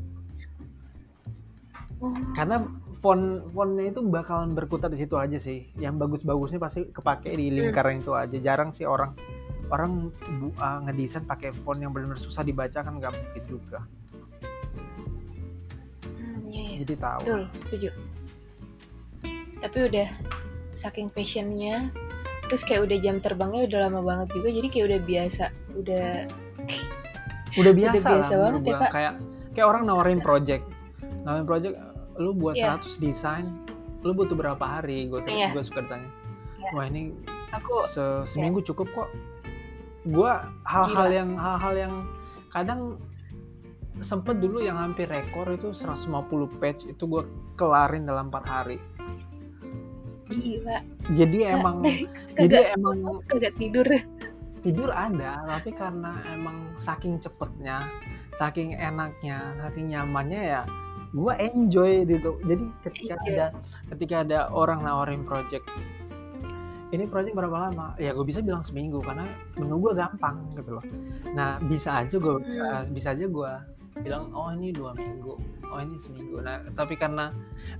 [2.33, 2.65] Karena
[2.99, 5.71] font fontnya itu bakalan berkutat di situ aja sih.
[5.79, 8.35] Yang bagus-bagusnya pasti kepake di lingkaran itu aja.
[8.39, 9.15] Jarang sih orang
[9.69, 13.79] orang bu, uh, ngedesain pakai font yang benar-benar susah dibaca kan nggak mungkin juga.
[16.03, 16.77] Hmm, iya, iya.
[16.81, 17.19] Jadi tahu.
[17.21, 17.89] betul setuju
[19.59, 20.07] tapi udah
[20.71, 21.91] saking passionnya
[22.47, 25.43] terus kayak udah jam terbangnya udah lama banget juga jadi kayak udah biasa
[25.75, 26.05] udah
[27.59, 28.77] Udah biasa, biasa lah banget ya.
[28.77, 28.91] Kak.
[28.93, 29.13] Kayak
[29.51, 30.63] kayak orang nawarin project.
[31.25, 31.75] Nawarin project
[32.15, 32.77] lu buat Iya.
[32.77, 33.45] 100 desain,
[33.99, 35.09] lu butuh berapa hari?
[35.09, 35.49] Gue Iya.
[35.49, 36.05] gue suka ditanya.
[36.61, 36.69] Iya.
[36.71, 37.09] Wah, ini
[37.49, 39.09] aku se- seminggu cukup kok.
[40.07, 41.93] Gua hal-hal yang hal-hal yang
[42.53, 42.99] kadang
[43.99, 46.15] sempet dulu yang hampir rekor itu 150
[46.63, 47.27] page itu gue
[47.59, 48.79] kelarin dalam empat hari.
[50.29, 50.79] gila
[51.17, 52.07] Jadi emang kagak
[52.47, 53.87] jadi emang kagak tidur
[54.61, 57.83] tidur ada tapi karena emang saking cepetnya
[58.35, 60.61] saking enaknya saking nyamannya ya
[61.09, 63.33] gue enjoy gitu jadi ketika Enjoy.
[63.33, 63.47] ada
[63.89, 65.65] ketika ada orang nawarin project
[66.89, 67.93] ini project berapa lama?
[68.01, 70.85] Ya gue bisa bilang seminggu karena menu gue gampang gitu loh.
[71.37, 72.89] Nah bisa aja gue Hmm.
[72.89, 73.51] bisa aja gue
[73.99, 75.37] bilang oh ini dua minggu
[75.69, 76.41] oh ini seminggu.
[76.41, 77.29] Nah tapi karena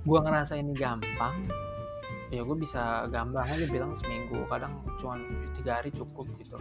[0.06, 1.50] gue ngerasa ini gampang
[2.30, 5.18] ya gue bisa gampang aja bilang seminggu kadang cuma
[5.58, 6.56] tiga hari cukup gitu.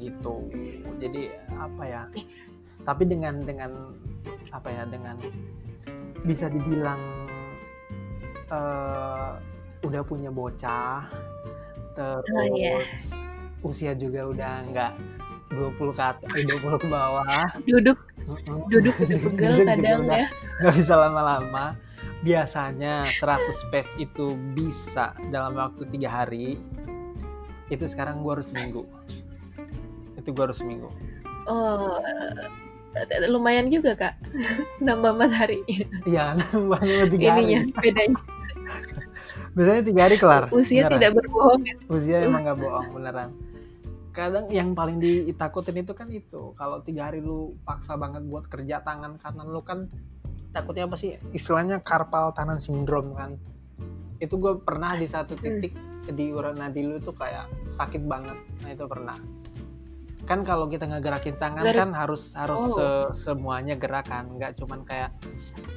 [0.00, 0.36] Gitu.
[0.96, 1.28] Jadi
[1.60, 2.02] apa ya
[2.84, 3.92] tapi dengan dengan
[4.48, 5.20] apa ya dengan
[6.24, 7.00] bisa dibilang
[8.48, 9.32] eh,
[9.84, 11.06] udah punya bocah
[11.94, 12.82] terus Oh, iya.
[13.62, 14.92] usia juga udah nggak
[15.54, 17.46] 20 ke atas, eh, 20 ke bawah.
[17.62, 17.98] Duduk
[18.66, 20.26] duduk udah pegel kadang ya.
[20.58, 21.78] nggak bisa lama-lama.
[22.26, 26.58] Biasanya 100 page itu bisa dalam waktu tiga hari.
[27.70, 28.82] Itu sekarang gua harus seminggu.
[30.18, 30.90] Itu gua harus seminggu.
[31.46, 32.00] Oh
[32.98, 34.14] eh, lumayan juga kak.
[34.84, 35.62] Nambah matahari
[36.08, 36.80] iya nambah
[37.12, 38.18] tiga ininya hari bedanya
[39.54, 40.92] biasanya tiga hari kelar usia beneran.
[40.98, 41.74] tidak berbohong ya.
[41.88, 43.30] usia emang nggak bohong beneran.
[44.14, 46.54] Kadang yang paling ditakutin itu kan itu.
[46.54, 49.90] Kalau tiga hari lu paksa banget buat kerja tangan kanan lu kan
[50.54, 51.18] takutnya apa sih?
[51.34, 53.34] Istilahnya carpal tunnel syndrome kan.
[54.22, 55.74] Itu gue pernah di satu titik
[56.06, 58.38] di urat nadi lu tuh kayak sakit banget.
[58.62, 59.18] Nah itu pernah
[60.24, 62.76] kan kalau kita ngegerakin tangan Gar- kan harus harus Oh.
[63.12, 65.12] se- semuanya gerakan nggak cuman kayak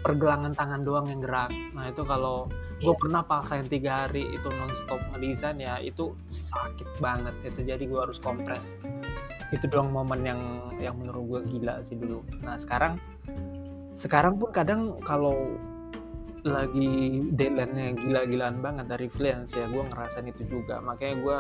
[0.02, 1.52] pergelangan tangan doang yang gerak.
[1.76, 2.48] Nah itu kalau
[2.80, 3.00] gue Iya.
[3.00, 8.18] pernah paksain tiga hari itu nonstop ngedesain ya itu sakit banget itu jadi gue harus
[8.18, 8.80] kompres.
[9.50, 10.42] Itu doang momen yang
[10.78, 12.24] yang menurut gue gila sih dulu.
[12.40, 12.96] Nah sekarang
[13.94, 15.58] sekarang pun kadang kalau
[16.48, 16.88] lagi
[17.34, 20.80] deadline-nya gila-gilaan banget dari freelance ya gue ngerasain itu juga.
[20.80, 21.38] Makanya gue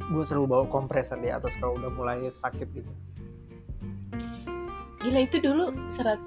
[0.00, 2.92] gue selalu bawa kompresor di atas kalau udah mulai sakit gitu.
[4.98, 6.26] Gila itu dulu 100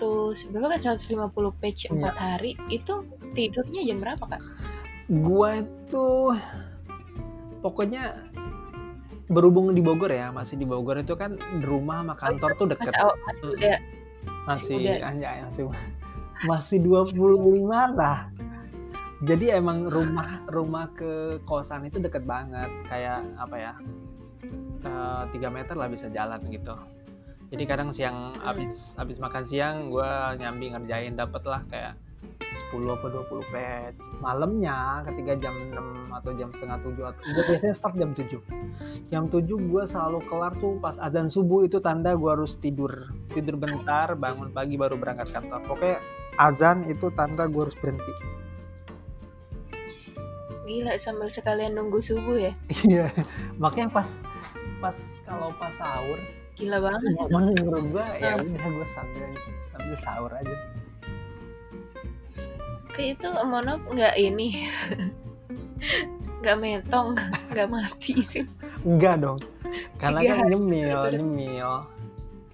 [0.50, 1.20] berapa kan 150
[1.60, 2.08] page Iya.
[2.08, 4.42] 4 hari itu tidurnya jam berapa kak?
[5.12, 6.08] Gue itu
[7.60, 8.16] pokoknya
[9.28, 12.96] berhubung di Bogor ya masih di Bogor itu kan rumah sama kantor tuh pas deket.
[13.28, 13.56] Masih Hmm.
[13.56, 13.78] udah
[14.48, 14.98] masih udah.
[15.08, 15.64] anjay masih
[16.50, 17.18] masih 25
[17.96, 18.30] lah
[19.22, 23.74] jadi emang rumah rumah ke kosan itu deket banget kayak apa ya
[24.82, 26.74] eh, tiga meter lah bisa jalan gitu.
[27.52, 28.42] Jadi kadang siang Hmm.
[28.42, 31.94] habis habis makan siang gue nyambi ngerjain dapet lah kayak
[32.72, 37.76] 10 apa 20 patch malamnya ketika jam 6 atau jam setengah 7 atau gue biasanya
[37.76, 38.40] start jam 7
[39.12, 43.12] jam 7 gue selalu kelar tuh pas adzan subuh itu tanda gue harus tidur.
[43.36, 45.62] Tidur bentar bangun pagi baru berangkat kantor.
[45.68, 46.00] Pokoknya
[46.40, 48.42] azan itu tanda gue harus berhenti
[50.72, 52.54] Gila sambil sekalian nunggu subuh ya.
[52.88, 53.12] iya
[53.58, 54.24] makanya pas
[54.80, 56.16] pas kalau pas sahur
[56.56, 57.12] Gila banget.
[57.28, 58.40] momen menurut gue ya Ah.
[58.40, 59.28] udah gue sambil
[59.70, 60.56] sambil sahur aja
[62.92, 64.48] Kayak itu mono nggak ini.
[66.42, 67.14] nggak metong,
[67.52, 68.42] nggak mati itu.
[68.82, 69.38] enggak dong
[69.96, 71.20] karena Tiga kan nyemil berturut-turut.
[71.20, 71.72] nyemil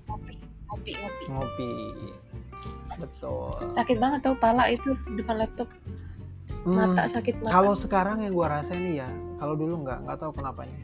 [0.08, 0.34] Ngopi,
[0.68, 1.24] ngopi, ngopi.
[1.28, 1.72] ngopi
[2.98, 5.70] betul Sakit banget tau pala itu depan laptop.
[6.66, 7.52] Hmm, Mata sakit mata.
[7.52, 10.82] kalau sekarang yang gua rasain nih ya kalau dulu nggak nggak tahu kenapanya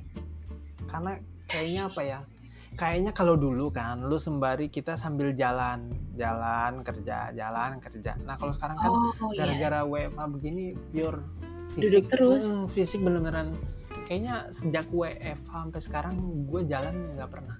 [0.91, 1.11] karena
[1.49, 2.19] kayaknya apa ya
[2.73, 8.53] kayaknya kalau dulu kan lu sembari kita sambil jalan jalan kerja jalan kerja nah kalau
[8.53, 9.89] sekarang kan oh, gara-gara yes.
[9.89, 11.21] WFA begini pure
[11.73, 12.53] Duduk terus.
[12.53, 13.57] Hmm, fisik bener-beneran
[14.05, 17.57] kayaknya sejak WFH sampai sekarang gue jalan nggak pernah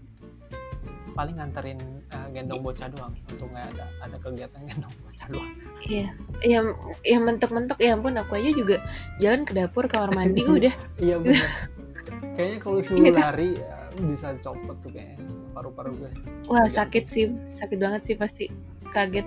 [1.13, 6.08] paling nganterin eh, gendong bocah doang untuk nggak ada ada kegiatan gendong bocah doang Iya,
[6.41, 6.65] yang
[7.04, 8.78] yang mentok-mentok ya ampun aku aja juga
[9.17, 10.73] jalan ke dapur kamar mandi udah.
[10.97, 11.43] iya bener
[12.36, 13.21] kayaknya kalau suruh Iya kan?
[13.30, 15.21] lari eh, bisa copot tuh kayaknya
[15.52, 16.12] paru-paru gue
[16.45, 18.45] Wah Agak- sakit sih, sakit banget sih pasti.
[18.89, 19.26] Kaget.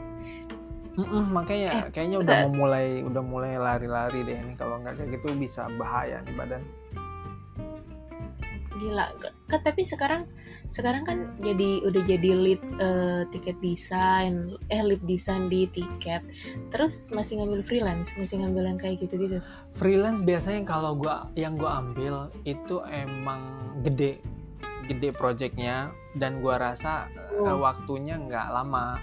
[0.96, 5.10] Mm-mm, makanya Eh, kayaknya udah mau mulai udah mulai lari-lari deh ini kalau nggak kayak
[5.14, 6.62] gitu bisa bahaya nih badan
[8.74, 9.06] Gila.
[9.46, 10.24] Kan tapi sekarang
[10.76, 16.20] sekarang kan jadi udah jadi lead eh, tiket desain, eh lead desain di tiket.
[16.68, 19.40] Terus masih ngambil freelance, masih ngambil yang kayak gitu-gitu.
[19.76, 23.40] freelance biasanya kalau gua yang gua ambil itu emang
[23.84, 24.20] gede
[24.88, 27.60] gede projectnya dan gua rasa Oh.
[27.60, 28.96] waktunya nggak lama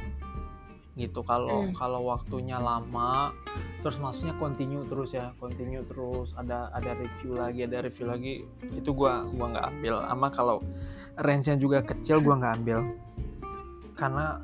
[0.94, 1.22] gitu.
[1.22, 1.74] Kalau Hmm.
[1.74, 3.34] kalau waktunya lama
[3.82, 8.34] terus maksudnya continue terus ya continue terus ada ada review lagi ada review lagi
[8.72, 9.96] itu gua gua nggak ambil.
[10.06, 10.62] Ama kalau
[11.16, 12.80] range-nya juga kecil gua nggak ambil.
[13.94, 14.38] Karena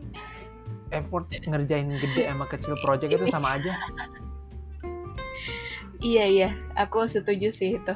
[0.90, 3.74] effort ngerjain gede sama kecil project itu sama aja.
[6.00, 7.94] Iya iya, aku setuju sih itu.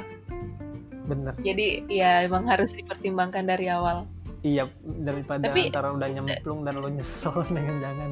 [1.04, 1.36] bener.
[1.38, 4.08] Jadi ya emang harus dipertimbangkan dari awal.
[4.40, 8.12] Iya daripada Tapi- antara udah nyemplung dan lo nyesel dengan jangan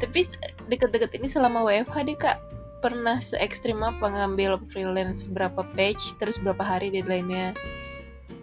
[0.00, 0.20] Tapi
[0.68, 2.38] deket-deket ini selama WFH deh kak.
[2.84, 7.56] Pernah se ekstrim apa ngambil freelance berapa page terus berapa hari deadline-nya?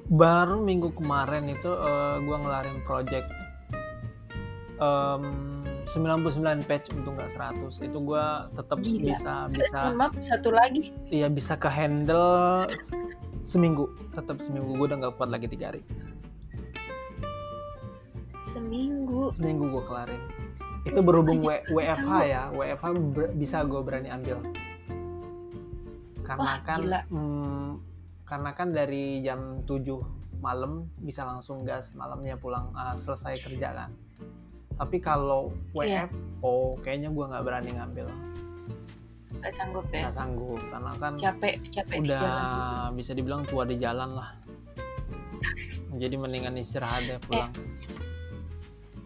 [0.10, 3.30] Baru minggu kemarin itu eh, gua ngelarin project
[4.82, 10.90] em, 99 page untuk nggak 100 itu gua tetap bisa bisa maaf satu lagi?
[11.14, 12.66] Iya bisa ke handle
[13.46, 13.94] seminggu.
[14.18, 15.86] Tetap seminggu gua udah nggak kuat lagi tiga hari
[18.42, 19.30] seminggu.
[19.32, 20.22] Seminggu gua kelarin.
[20.82, 22.50] Itu berhubung W- WFH ya.
[22.50, 24.42] WFH ber- bisa gue berani ambil.
[26.22, 27.02] Karena Wah, kan gila.
[27.06, 27.70] hmm,
[28.24, 30.02] karena kan dari jam 7
[30.42, 33.92] malam bisa langsung gas malamnya pulang ah, selesai kerja kan.
[34.74, 36.10] Tapi kalau Iya.
[36.10, 38.08] WFO kayaknya gue nggak berani ngambil.
[39.38, 40.10] Nggak sanggup ya?
[40.10, 42.90] Nggak sanggup karena kan capek capek di udah jalan.
[42.98, 44.30] bisa dibilang tua di jalan lah.
[46.02, 47.54] Jadi mendingan istirahat deh pulang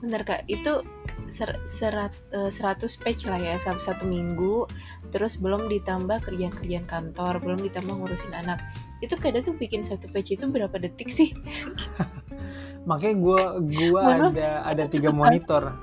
[0.03, 0.83] Bentar kak, itu
[1.25, 4.67] ser, serat, eh, 100 page lah ya satu, satu minggu.
[5.09, 8.59] Terus belum ditambah kerjaan-kerjaan kantor, belum ditambah ngurusin anak.
[8.99, 11.31] Itu kadang tuh bikin satu page itu berapa detik sih?
[12.89, 13.41] makanya gue
[13.89, 15.73] gua ada ada tiga monitor.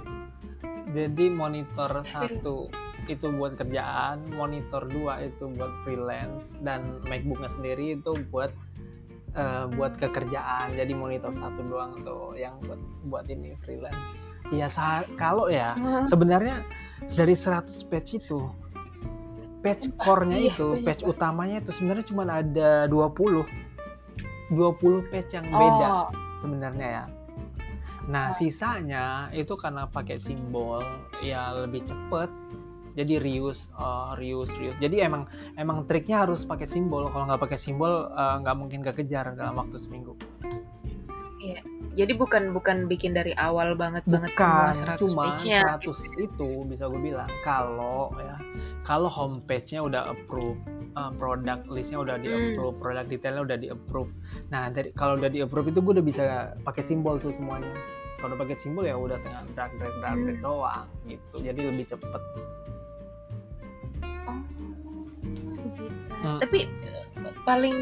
[0.92, 2.70] Jadi monitor satu
[3.10, 8.54] itu buat kerjaan monitor dua itu buat freelance dan macbooknya sendiri itu buat
[9.34, 14.16] eh, buat kekerjaan jadi monitor satu doang tuh yang buat buat ini freelance
[14.50, 14.68] ya
[15.16, 16.60] kalau ya Wah, sebenarnya
[17.14, 18.46] dari 100 page itu
[19.62, 21.12] page core-nya iya, itu banyak page banget.
[21.16, 23.46] utamanya itu sebenarnya cuma ada 20
[24.52, 26.06] 20 page yang beda Oh,
[26.42, 27.04] sebenarnya ya.
[28.04, 28.36] Nah, Oh.
[28.36, 30.82] sisanya itu karena pakai simbol
[31.22, 32.28] ya lebih cepet.
[32.92, 34.76] Jadi reuse, oh, reuse, reuse.
[34.76, 35.24] Jadi emang
[35.56, 37.08] emang triknya harus pakai simbol.
[37.08, 40.14] Kalau nggak pakai simbol eh, nggak mungkin kekejar dalam waktu seminggu.
[41.92, 46.50] jadi bukan bukan bikin dari awal banget banget semua Bukan, 100 cuma page-nya 100 itu
[46.64, 48.38] bisa gue bilang kalau ya
[48.86, 50.56] kalau homepage-nya udah approve,
[50.96, 52.54] eh, produk listnya udah di Hmm.
[52.54, 54.10] approve, produk detailnya udah di approve.
[54.54, 56.24] Nah, dari kalau udah di approve itu gue udah bisa
[56.62, 57.74] pakai simbol tuh semuanya.
[58.22, 60.44] Kalau udah pakai simbol ya udah tinggal drag drag drag drag Hmm.
[60.46, 61.36] doang gitu.
[61.42, 62.22] Jadi lebih cepet.
[66.22, 66.38] Hmm.
[66.38, 66.70] Tapi
[67.42, 67.76] paling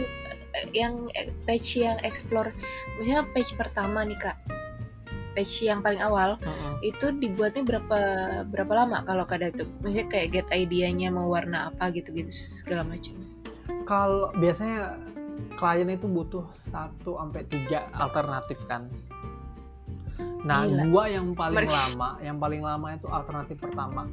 [0.56, 2.50] eh, yang eh, page yang explore,
[2.96, 4.36] misalnya page pertama nih kak,
[5.32, 6.80] page yang paling awal Mm-mm.
[6.82, 7.98] itu dibuatnya berapa
[8.50, 13.14] berapa lama kalau kada tuh maksudnya kayak get idenya mau warna apa gitu-gitu segala macam
[13.86, 14.98] Kalau biasanya
[15.54, 18.86] klien itu butuh 1 sampai 3 alternatif kan.
[20.40, 20.82] Nah, Gila.
[20.88, 24.06] gua yang paling Mereka- lama, yang paling lama itu alternatif pertama.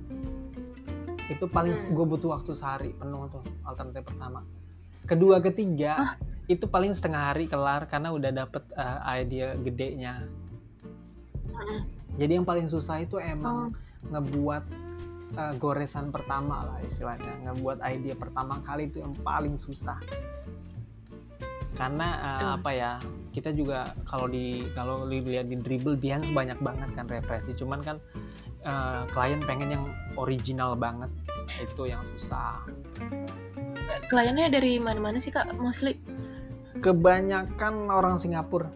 [1.27, 1.91] Itu paling Hmm.
[1.93, 4.43] gue butuh waktu sehari penuh tuh alternatif pertama.
[5.07, 10.23] Kedua, ketiga itu paling setengah hari kelar karena udah dapet uh, idea gedenya.
[11.51, 11.87] Mm-mm.
[12.17, 13.75] Jadi yang paling susah itu oh emang
[14.07, 14.63] ngebuat
[15.35, 19.99] uh, goresan pertama lah istilahnya ngebuat ide pertama kali itu yang paling susah
[21.75, 22.57] karena uh, Hmm.
[22.61, 22.91] apa ya
[23.35, 27.97] kita juga kalau di kalau dilihat di dribble Behance banyak banget kan referensi cuman kan
[28.67, 29.85] uh, klien pengen yang
[30.19, 31.09] original banget.
[31.57, 32.61] Itu yang susah.
[34.11, 35.55] Kliennya dari mana-mana sih kak?
[35.55, 35.95] Mostly?
[36.83, 38.69] Kebanyakan orang Singapura.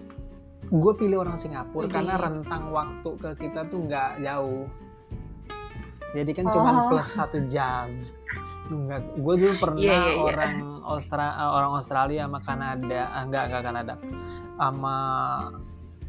[0.71, 1.95] Gue pilih orang Singapura Widih.
[1.99, 4.65] karena rentang waktu ke kita tuh nggak jauh.
[6.15, 6.87] Jadi kan cuma Oh.
[6.95, 7.91] plus satu jam.
[8.71, 10.15] Enggak, gue dulu pernah iya, iya.
[10.15, 10.55] orang
[10.87, 13.01] Austra eh, orang Australia sama Kanada.
[13.11, 13.93] Ah, enggak enggak Kanada.
[14.55, 14.95] Sama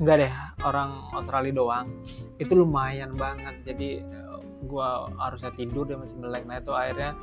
[0.02, 1.86] enggak deh orang Australia doang.
[2.36, 3.54] Itu lumayan banget.
[3.64, 6.42] Jadi eh, gua harusnya tidur dia masih melek.
[6.42, 7.14] Nah itu akhirnya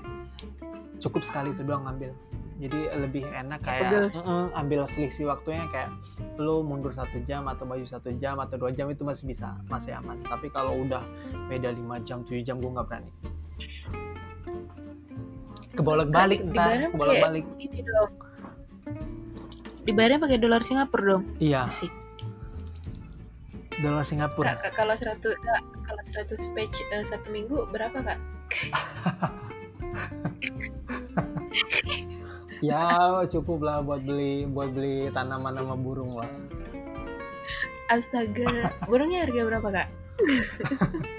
[0.97, 2.15] cukup sekali itu doang ngambil.
[2.59, 4.11] Jadi lebih enak kayak.
[4.15, 5.91] "Mm-mm, ambil selisih waktunya kayak
[6.35, 9.95] lu mundur satu jam atau baju satu jam atau dua jam itu masih bisa masih
[9.95, 10.19] aman.
[10.23, 11.03] Tapi kalau udah
[11.47, 13.11] beda lima jam tujuh jam gue nggak berani.
[15.71, 18.11] Kebolak balik Di- pakai- kebolak balik ini dong.
[19.83, 21.23] Dibayarnya pakai dolar Singapura dong?
[21.39, 21.63] Iya.
[21.63, 21.91] Asik
[23.79, 28.19] dolar Singapura Kak, kak, kalau 100 Kak, kalau 100 page eh, satu minggu berapa kak?
[32.59, 36.27] ya cukup lah buat beli buat beli tanaman sama burung lah
[37.89, 39.87] Astaga, burungnya harga berapa kak?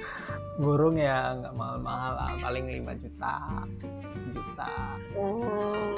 [0.63, 3.35] burung ya nggak mahal-mahal lah paling 5 juta
[4.13, 4.69] sejuta
[5.17, 5.97] Oh,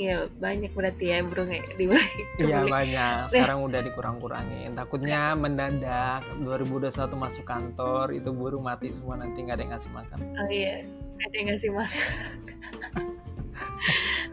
[0.00, 2.24] ya banyak berarti ya burungnya dibagi.
[2.40, 2.72] iya kebeli.
[2.72, 6.88] banyak sekarang udah dikurang-kurangin takutnya mendadak 2021
[7.20, 10.74] masuk kantor itu burung mati semua nanti nggak ada yang ngasih makan Oh iya,
[11.20, 12.08] ada yang ngasih makan.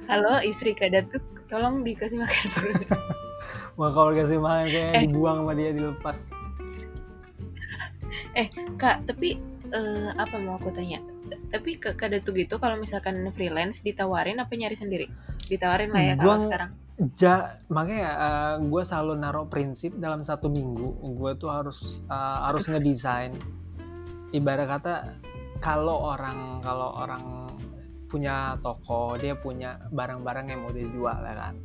[0.08, 1.20] Halo istri kak Datuk,
[1.52, 2.82] tolong dikasih makan burung.
[3.78, 5.04] Wah kalau dikasih makan kayak Eh.
[5.12, 6.20] dibuang sama dia dilepas
[8.78, 9.42] Kak, tapi
[9.74, 11.02] eh, apa mau aku tanya?
[11.52, 15.06] Tapi ke Kak Datuk gitu kalau misalkan freelance ditawarin apa nyari sendiri?
[15.48, 16.72] Ditawarin lah ya Gua- kalau sekarang.
[17.14, 18.10] ja makanya
[18.58, 23.38] gue selalu naruh prinsip dalam satu minggu gue tuh harus eh, harus ngedesain.
[24.34, 24.94] Ibarat kata
[25.62, 27.46] kalau orang kalau orang
[28.10, 31.56] punya toko dia punya barang-barang yang mau dijual ya kan?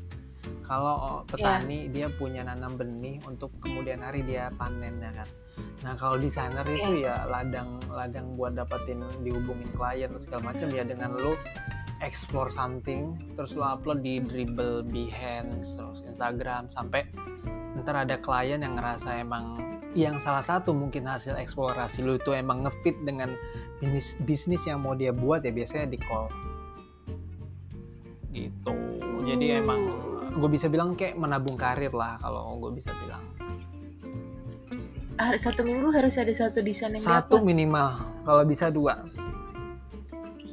[0.68, 5.29] Kalau petani dia punya nanam benih untuk kemudian hari dia panen ya kan
[5.82, 10.86] nah kalau desainer itu ya ladang ladang buat dapetin dihubungin klien atau segala macam ya
[10.86, 11.34] dengan lu
[12.02, 17.02] explore something terus lo upload di dribble behance terus instagram sampai
[17.82, 19.58] ntar ada klien yang ngerasa emang
[19.92, 23.36] yang salah satu mungkin hasil eksplorasi lo itu emang ngefit dengan
[23.82, 26.30] bisnis bisnis yang mau dia buat ya biasanya di call.
[28.32, 28.72] Gitu.
[29.28, 29.80] Jadi emang
[30.32, 33.20] gue bisa bilang kayak menabung karir lah kalau gue bisa bilang
[35.22, 37.46] Ah, satu minggu harus ada satu desain yang satu diupload.
[37.46, 37.88] minimal
[38.26, 39.06] kalau bisa dua.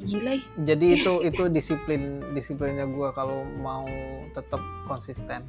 [0.06, 0.38] Gila.
[0.62, 3.82] Jadi itu itu disiplin disiplinnya gue kalau mau
[4.30, 5.42] tetap konsisten.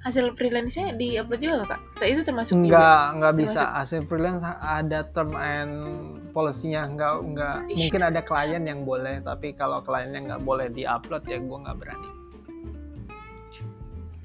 [0.00, 1.80] Hasil freelance-nya di-upload juga nggak, kak?
[2.08, 2.78] Itu termasuk juga.
[2.78, 3.50] nggak nggak bisa.
[3.58, 5.74] Termasuk- hasil freelance ada term and
[6.30, 6.86] policy-nya.
[6.94, 7.56] Nggak nggak.
[7.74, 7.78] Ish.
[7.90, 12.10] mungkin ada klien yang boleh tapi kalau kliennya nggak boleh diupload ya gue nggak berani.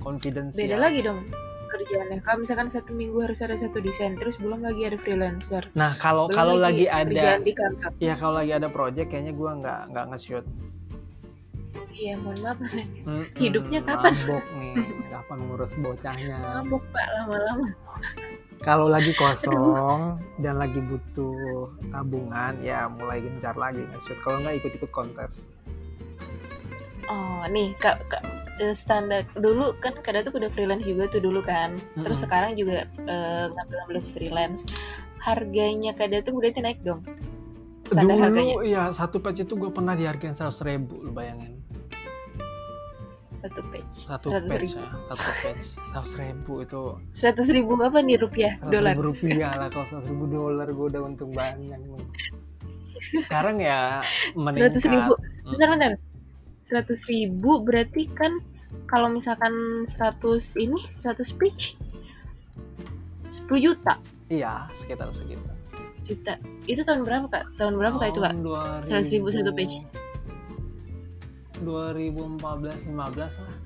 [0.05, 1.25] Confidence Beda lagi dong
[1.67, 2.19] kerjaannya.
[2.19, 5.67] Kalau misalkan satu minggu harus ada satu desain, terus belum lagi ada freelancer.
[5.73, 7.91] nah kalau Belum kalau lagi kerjaan ada di kantor.
[7.97, 10.45] ya kalau lagi ada project kayaknya gue nggak nggak nge-shoot
[11.89, 12.59] Iya, mohon maaf.
[12.59, 14.11] Mm-mm, Hidupnya kapan?
[14.11, 14.75] mabok nih
[15.07, 17.67] kapan ngurus bocahnya Mabuk pak lama-lama.
[18.59, 24.91] kalau lagi kosong dan lagi butuh tabungan ya mulai gencar lagi nge-shoot kalau nggak ikut-ikut
[24.91, 25.47] kontes
[27.05, 28.25] Oh, nih kak, kak
[28.59, 31.75] eh, standar dulu kan kadang tuh udah freelance juga tuh dulu kan.
[31.99, 32.25] Terus Mm-mm.
[32.27, 34.61] sekarang juga eh, ngambil-ngambil freelance.
[35.19, 37.01] Harganya kadang tuh berarti naik dong.
[37.85, 41.61] Standar harganya dulu ya satu patch itu gue pernah dihargain seratus ribu lu bayangin
[43.45, 43.93] satu page.
[43.93, 44.81] satu patch ribu.
[44.81, 46.81] ya satu patch seratus ribu itu
[47.13, 48.57] Seratus ribu apa nih rupiah?
[48.57, 48.93] seratus Dolar.
[48.97, 51.77] ribu rupiah lah kalau seratus ribu dolar gue udah untung banyak
[53.21, 54.01] sekarang ya
[54.33, 55.13] meningkat Seratus ribu.
[55.45, 55.49] Mm.
[55.53, 55.91] Bentar, bentar.
[56.65, 58.41] Seratus ribu berarti kan
[58.89, 60.17] kalau misalkan 100
[60.57, 61.77] ini 100 page
[63.29, 64.01] 10 juta?
[64.33, 65.45] Iya sekitar segitu.
[66.09, 66.41] Juta.
[66.65, 67.61] Itu tahun berapa kak?
[67.61, 68.33] Tahun berapa kak itu kak?
[68.41, 69.85] Tahun 100 ribu satu page
[71.61, 73.57] 2014 15 lah.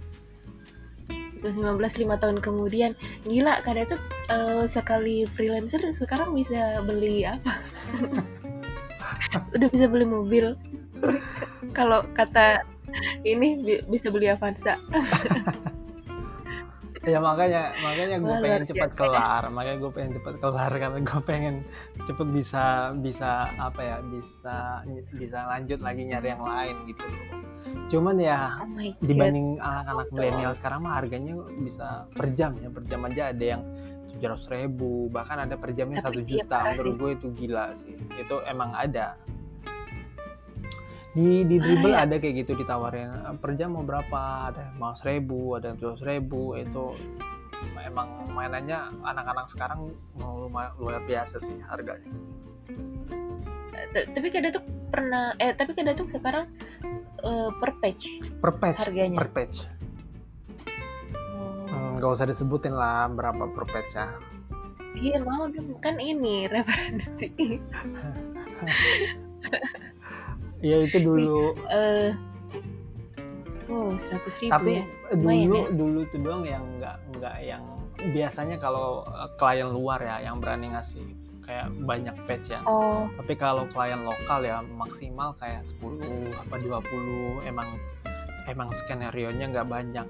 [1.39, 3.00] Itu 19 lima tahun kemudian.
[3.24, 7.64] Gila kadang tuh eh, sekali freelancer sekarang bisa beli apa?
[9.56, 10.60] Udah bisa beli mobil.
[11.72, 12.68] Kalau kata
[13.23, 14.77] ini bi- bisa beli Avanza.
[17.07, 19.43] Ya makanya makanya gue pengen cepat kelar.
[19.49, 21.55] Makanya gue pengen cepat kelar karena gue pengen
[22.03, 24.83] cepet bisa bisa apa ya bisa
[25.15, 27.05] bisa lanjut lagi nyari yang lain gitu
[27.89, 28.69] cuman ya oh
[29.01, 33.61] dibanding anak-anak milenial sekarang mah harganya bisa per jam ya per jam aja ada yang
[34.19, 36.57] tujuh ratus ribu bahkan ada per jamnya satu iya, juta.
[36.75, 37.95] menurut gue itu gila sih.
[38.19, 39.15] Itu emang ada
[41.10, 42.07] di di dribble Parah ya?
[42.07, 44.22] ada kayak gitu ditawarin "Eh, per jam mau berapa?
[44.47, 46.93] Ada yang mau seribu ada yang tujuh ribu itu
[47.80, 52.05] emang mainannya anak-anak sekarang mau lumayan luar biasa sih harganya.
[53.89, 56.45] T- tapi kadang tuh pernah eh tapi kadang tuh sekarang
[57.20, 59.18] eh, per page per page Harganya.
[59.18, 59.66] per page
[61.26, 64.07] Oh, Hmm, nggak usah disebutin lah berapa per page ya
[64.95, 67.30] iya mau dong kan ini referensi
[70.60, 71.55] ya itu dulu.
[71.72, 72.12] eh
[73.70, 74.86] oh seratus ribu tapi ya?
[75.14, 75.70] Dulu ya.
[75.74, 77.64] dulu itu doang yang nggak nggak yang
[78.14, 81.03] biasanya kalau uh, klien luar ya yang berani ngasih
[81.43, 82.62] kayak banyak patch ya.
[82.70, 83.10] Oh.
[83.18, 85.97] Tapi kalau klien lokal ya maksimal kayak 10
[86.38, 87.70] apa 20 emang
[88.45, 90.07] emang skenario nya nggak banyak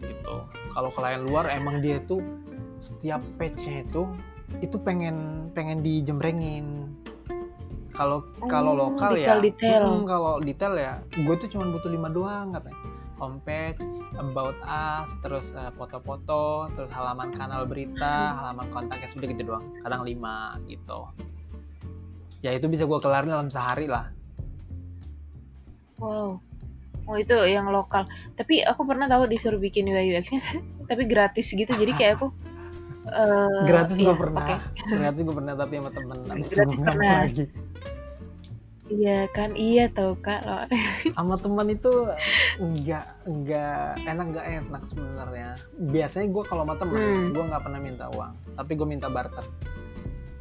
[0.00, 0.36] gitu.
[0.72, 2.24] Kalau klien luar emang dia tuh
[2.80, 4.08] setiap patchnya itu
[4.64, 6.88] itu pengen pengen dijembrengin
[7.98, 9.82] kalau kalau Oh, lokal ya detail-detail.
[9.82, 12.78] mm, kalau detail ya gue tuh cuma butuh lima doang katanya.
[13.18, 13.82] Homepage
[14.14, 19.66] about us terus eh, foto-foto terus halaman kanal berita halaman kontaknya sudah gitu doang.
[19.82, 21.10] Kadang lima gitu.
[22.38, 24.14] Ya itu bisa gue kelarin dalam sehari lah.
[25.98, 26.38] Wow.
[27.08, 28.06] Oh itu yang lokal.
[28.38, 30.40] Tapi aku pernah tahu disuruh bikin UI UX nya
[30.90, 31.66] tapi gratis gitu.
[31.66, 32.30] Jadi kayak aku
[33.10, 34.44] eh, gratis iya, gue pernah.
[34.44, 34.56] oke.
[34.92, 36.16] gratis gue pernah tapi sama temen.
[36.28, 37.16] Abis itu Gratis pernah.
[37.22, 37.44] lagi.
[38.88, 40.64] Iya kan iya tau kak loh
[41.12, 41.92] sama temen itu
[42.56, 45.48] nggak nggak enak nggak enak sebenarnya.
[45.76, 47.28] Biasanya gue kalau sama temen Hmm.
[47.30, 49.44] gue nggak pernah minta uang tapi gue minta barter.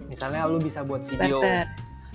[0.07, 1.67] Misalnya lu bisa buat video barter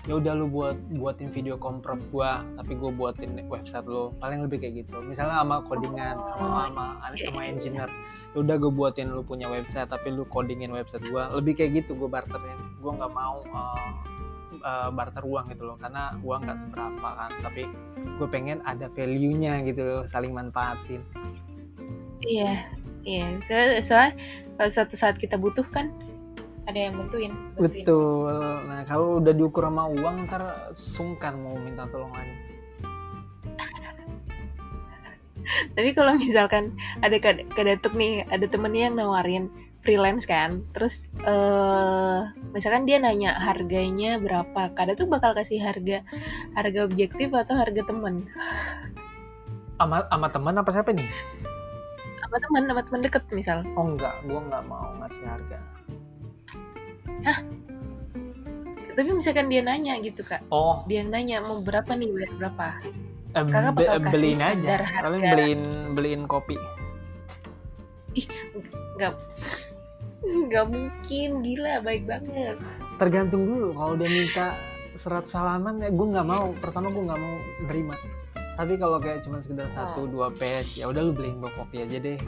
[0.03, 4.11] ya udah lu buat buatin video comprop gua tapi gue buatin website lu.
[4.19, 4.99] Paling lebih kayak gitu.
[4.99, 7.51] Misalnya sama codingan Oh, sama sama, iya, sama iya.
[7.55, 7.91] engineer.
[8.35, 11.31] Ya udah gue buatin lu punya website tapi lu codingin website gua.
[11.31, 12.59] Lebih kayak gitu gue barternya.
[12.83, 13.91] Gue nggak mau uh,
[14.67, 17.31] uh, barter uang gitu loh karena uang nggak seberapa kan.
[17.39, 17.63] Tapi
[18.19, 21.07] gue pengen ada value nya gitu loh saling manfaatin.
[22.27, 22.59] Iya
[23.07, 23.39] iya.
[23.47, 24.13] Soalnya, soalnya
[24.59, 25.95] kalau suatu saat kita butuh kan
[26.67, 27.83] ada yang bantuin bantuin.
[27.83, 28.39] Betul.
[28.71, 32.35] Nah kalau udah diukur sama uang ntar sungkan mau minta tolong lagi.
[35.75, 37.19] Tapi kalau misalkan ada
[37.51, 39.51] kadatuk nih ada temennya yang nawarin
[39.83, 42.21] freelance kan terus eh
[42.55, 46.07] misalkan dia nanya harganya berapa kadang tuh bakal kasih harga
[46.55, 48.31] harga objektif atau harga temen.
[49.83, 51.11] Sama sama teman apa siapa nih?
[52.23, 53.67] Sama temen sama temen deket misal.
[53.75, 55.59] Oh enggak, gua nggak mau ngasih harga.
[58.93, 62.67] Tapi misalkan dia nanya gitu kak Oh, dia yang nanya mau berapa nih bayar berapa
[63.33, 64.89] eh, Kakak bakal kasih beliin standar aja.
[64.91, 65.05] harga.
[65.09, 65.63] Paling beliin
[65.97, 66.57] beliin kopi.
[68.93, 69.13] nggak
[70.23, 72.61] nggak mungkin gila baik banget
[73.01, 73.73] Tergantung dulu.
[73.73, 74.47] Kalau dia minta
[74.95, 76.53] 100 halaman ya gue nggak mau.
[76.55, 77.35] Pertama gue nggak mau
[77.67, 77.97] nerima.
[78.53, 81.97] Tapi kalau kayak cuma sekedar satu dua page, ya udah lu beliin gue kopi aja
[81.99, 82.21] deh.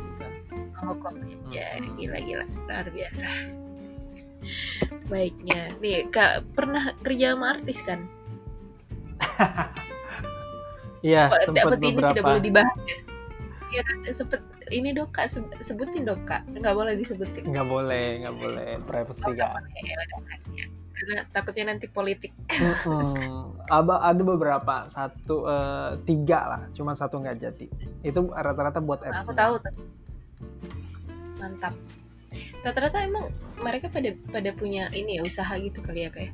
[0.82, 1.14] oh kok
[1.48, 1.94] ya Hmm.
[1.94, 3.28] gila gila luar biasa
[5.08, 5.72] baiknya.
[5.78, 8.00] Nih kak pernah kerja sama artis kan?
[11.04, 12.24] Iya, sempat dapat ini tidak beberapa.
[12.32, 12.98] boleh dibahas ya?
[13.76, 14.40] Iya kan sempet
[14.72, 16.48] ini dong kak seb- sebutin dong kak.
[16.48, 17.44] Nggak boleh disebutin.
[17.44, 18.68] Nggak boleh, nggak boleh.
[18.88, 19.36] Privacy Oh.
[19.36, 19.52] Ya
[20.94, 22.32] karena takutnya nanti politik.
[23.68, 24.88] Aba- ada beberapa.
[24.88, 27.66] Satu eh, tiga lah, cuma satu nggak jadi.
[28.00, 29.74] Itu rata-rata buat aku tahu tuh.
[31.36, 31.76] Mantap
[32.64, 33.28] rata-rata emang
[33.60, 36.32] mereka pada pada punya ini ya usaha gitu kali ya kayak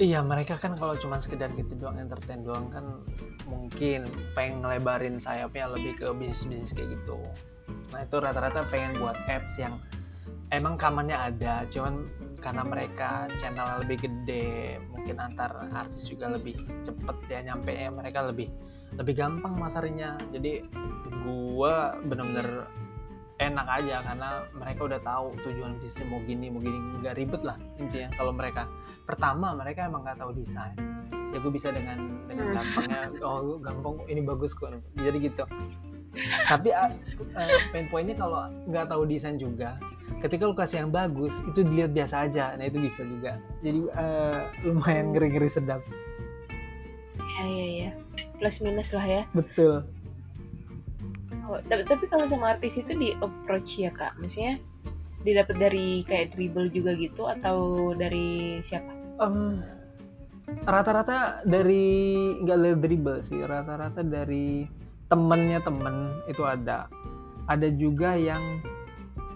[0.00, 3.04] Iya mereka kan kalau cuma sekedar gitu doang entertain doang kan
[3.44, 7.20] mungkin pengen ngelebarin sayapnya lebih ke bisnis-bisnis kayak gitu.
[7.92, 9.76] Nah itu rata-rata pengen buat apps yang
[10.56, 12.08] emang kamarnya ada, cuman
[12.40, 18.24] karena mereka channel lebih gede, mungkin antar artis juga lebih cepet ya nyampe ya mereka
[18.24, 18.48] lebih
[18.96, 20.16] lebih gampang masarnya.
[20.32, 20.64] Jadi
[21.28, 22.72] gua bener-bener
[23.40, 26.78] enak aja karena mereka udah tahu tujuan bisnis mau gini mau gini.
[27.00, 28.68] Nggak ribet lah intinya kalau mereka.
[29.08, 30.76] Pertama mereka emang nggak tahu desain.
[31.32, 32.56] Ya gue bisa dengan dengan Hmm.
[32.60, 33.00] gampangnya.
[33.24, 34.76] Oh gampang ini bagus kok.
[35.00, 35.44] Jadi gitu.
[36.46, 36.90] Tapi uh,
[37.70, 39.80] pain pointnya kalau nggak tahu desain juga
[40.18, 42.52] ketika lu kasih yang bagus itu dilihat biasa aja.
[42.58, 43.40] Nah itu bisa juga.
[43.64, 45.80] Jadi uh, lumayan ngeri ngeri sedap.
[47.40, 47.90] Ya ya ya.
[48.36, 49.22] Plus minus lah ya.
[49.32, 49.86] Betul
[51.50, 54.14] Oh, tapi tapi kalau sama artis itu di approach ya kak?
[54.22, 54.62] Maksudnya
[55.26, 58.94] didapat dari kayak dribble juga gitu atau dari siapa?
[59.18, 59.58] Em,
[60.62, 62.06] rata-rata dari
[62.38, 64.62] nggak dari dribble sih rata-rata dari
[65.10, 66.86] temennya temen itu ada.
[67.50, 68.62] Ada juga yang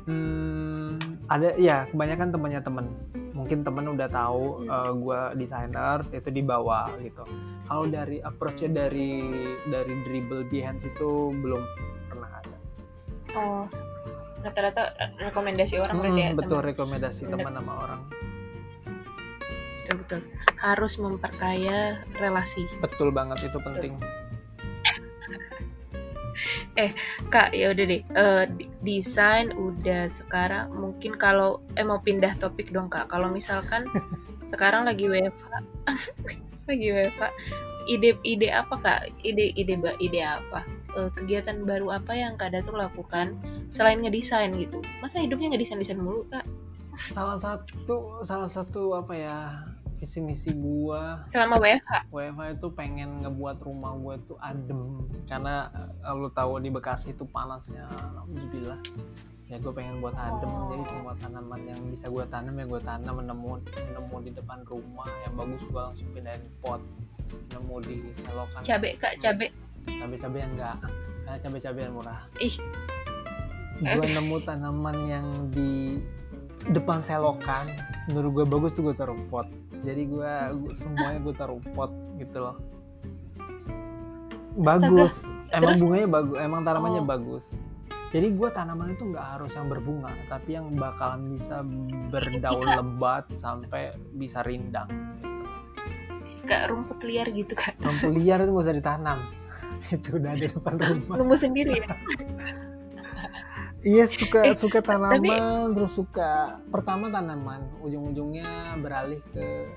[0.07, 2.87] hmm, ada ya kebanyakan temennya temen.
[3.35, 4.71] Mungkin temen udah tahu
[5.03, 7.27] gue desainer itu dibawa gitu.
[7.67, 9.19] Kalau dari approachnya dari
[9.67, 11.67] dari dribble behance itu belum
[13.35, 13.67] oh.
[14.45, 16.69] Rata-rata rekomendasi orang berarti ya Hmm, betul teman.
[16.77, 18.01] rekomendasi teman sama orang.
[19.81, 20.21] Betul betul.
[20.61, 21.79] Harus memperkaya
[22.21, 22.69] relasi.
[22.81, 23.97] Betul banget itu penting.
[27.33, 28.03] Kak ya udah deh.
[28.05, 30.69] Eh, di- desain udah sekarang.
[30.75, 33.09] Mungkin kalau eh mau pindah topik dong kak.
[33.09, 33.87] Kalau misalkan
[34.51, 35.45] sekarang lagi WFH
[36.69, 37.23] lagi WFH
[37.89, 39.01] ide ide apa kak?
[39.23, 43.35] Ide ide ide apa Eh, kegiatan baru apa yang kak Datuk lakukan
[43.67, 44.79] selain ngedesain gitu?
[45.03, 46.47] Masa hidupnya ngedesain desain mulu kak?
[47.11, 49.39] Salah satu salah satu apa ya
[49.99, 55.03] visi misi gua selama WFH WFH itu pengen ngebuat rumah gua tuh adem.
[55.27, 55.67] Karena
[56.07, 58.79] eh, lu tahu di Bekasi itu panasnya alhamdulillah.
[59.51, 60.49] Ya gue pengen buat adem.
[60.49, 60.73] Oh.
[60.73, 63.61] jadi semua tanaman yang bisa gue tanam ya gue tanam nemu
[63.93, 65.11] nemu di depan rumah.
[65.27, 66.81] Yang bagus gue langsung pindahin pot
[67.51, 68.63] nemu di selokan.
[68.63, 69.51] Cabe kak cabe
[69.87, 70.77] cabai-cabean enggak
[71.25, 72.21] karena cabai-cabean murah.
[72.39, 72.57] Ih.
[73.81, 75.99] Gue nemu tanaman yang di
[76.71, 77.69] depan selokan.
[78.09, 79.49] Menurut gue bagus tuh gue taruh pot.
[79.85, 80.33] Jadi gue
[80.73, 82.57] semuanya gue taruh pot gitu loh.
[84.55, 85.27] Bagus.
[85.53, 85.81] Emang Terus?
[85.83, 87.09] bunganya bagus emang tanamannya Oh.
[87.09, 87.45] bagus.
[88.15, 91.67] Jadi gue tanaman itu nggak harus yang berbunga tapi yang bakalan bisa
[92.15, 92.79] berdaun Iya.
[92.79, 94.87] lebat sampai bisa rindang.
[96.45, 99.17] Kak rumput liar gitu kak lampu liar itu gak usah ditanam
[99.95, 101.17] itu udah di depan rumah.
[101.17, 101.89] nemu sendiri ya?
[103.85, 104.97] Iya suka Eh, suka tapi-
[105.29, 108.49] tanaman terus suka pertama tanaman ujung-ujungnya
[108.81, 109.69] beralih ke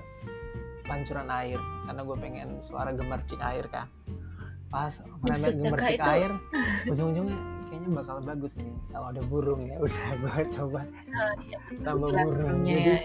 [0.82, 3.84] pancuran air karena gue pengen suara gemercik air kan
[4.66, 4.88] pas
[5.20, 6.30] merembet gemercik itu- air
[6.88, 7.36] ujung-ujungnya
[7.68, 9.76] kayaknya bakal bagus nih kalau ada burung ya.
[9.76, 10.80] Udah gue coba
[11.78, 12.60] tambah Gila, burung.
[12.64, 13.00] jadi ya.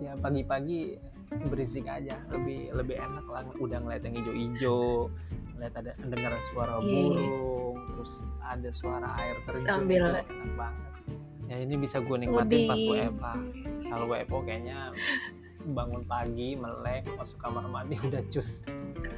[0.00, 0.80] ya pagi-pagi
[1.28, 5.10] berisik aja lebih lebih enak lah udah ngeliat yang hijau-hijau
[5.52, 7.02] ngeliat ada dengar suara Iya, iya.
[7.08, 10.92] burung terus ada suara air terjun Sambil- enak banget.
[11.46, 13.26] Ya ini bisa gue nikmatin pas Lebih- WFH
[13.86, 14.78] kalau WFO kayaknya
[15.66, 18.62] bangun pagi melek masuk kamar mandi udah cus.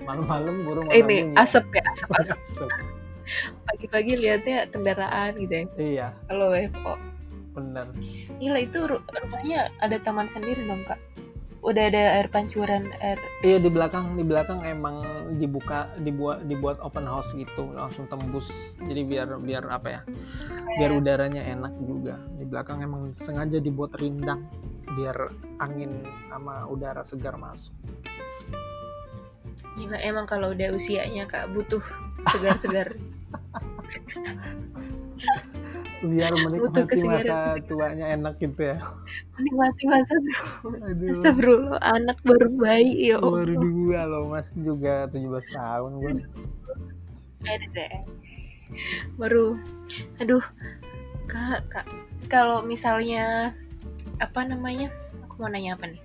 [0.00, 1.36] Malam-malam burung ini bunyi.
[1.36, 2.38] asap ya asap asap.
[2.48, 2.70] Asap.
[3.66, 5.64] pagi-pagi lihatnya kendaraan gitu ya.
[5.76, 6.06] Iya.
[6.24, 6.94] Kalau WFO
[7.52, 7.86] bener.
[8.38, 10.96] Gila itu ru- rumahnya ada taman sendiri dong kak
[11.62, 13.18] udah ada air pancuran air.
[13.42, 15.02] Iya di belakang di belakang emang
[15.36, 18.78] dibuka dibuat dibuat open house gitu langsung tembus.
[18.78, 20.00] Jadi biar biar apa ya
[20.78, 22.14] biar udaranya enak juga.
[22.38, 24.46] Di belakang emang sengaja dibuat rindang
[24.94, 27.74] biar angin sama udara segar masuk.
[29.78, 31.82] Gila emang kalau udah usianya kak butuh
[32.34, 32.98] segar-segar
[36.00, 37.26] biar menikmati masa
[37.58, 37.66] kesegaran.
[37.66, 38.76] tuanya enak gitu ya.
[39.34, 40.38] Menikmati masa tuh.
[40.88, 41.10] Aduh.
[41.10, 46.12] Astagfirullah anak baru bayi ya baru dua loh mas juga 17 tahun gue
[47.42, 47.92] Ada deh.
[49.16, 49.56] baru
[50.18, 50.44] aduh
[51.24, 51.86] kak kak
[52.28, 53.56] kalau misalnya
[54.18, 54.92] apa namanya
[55.24, 56.02] aku mau nanya apa nih?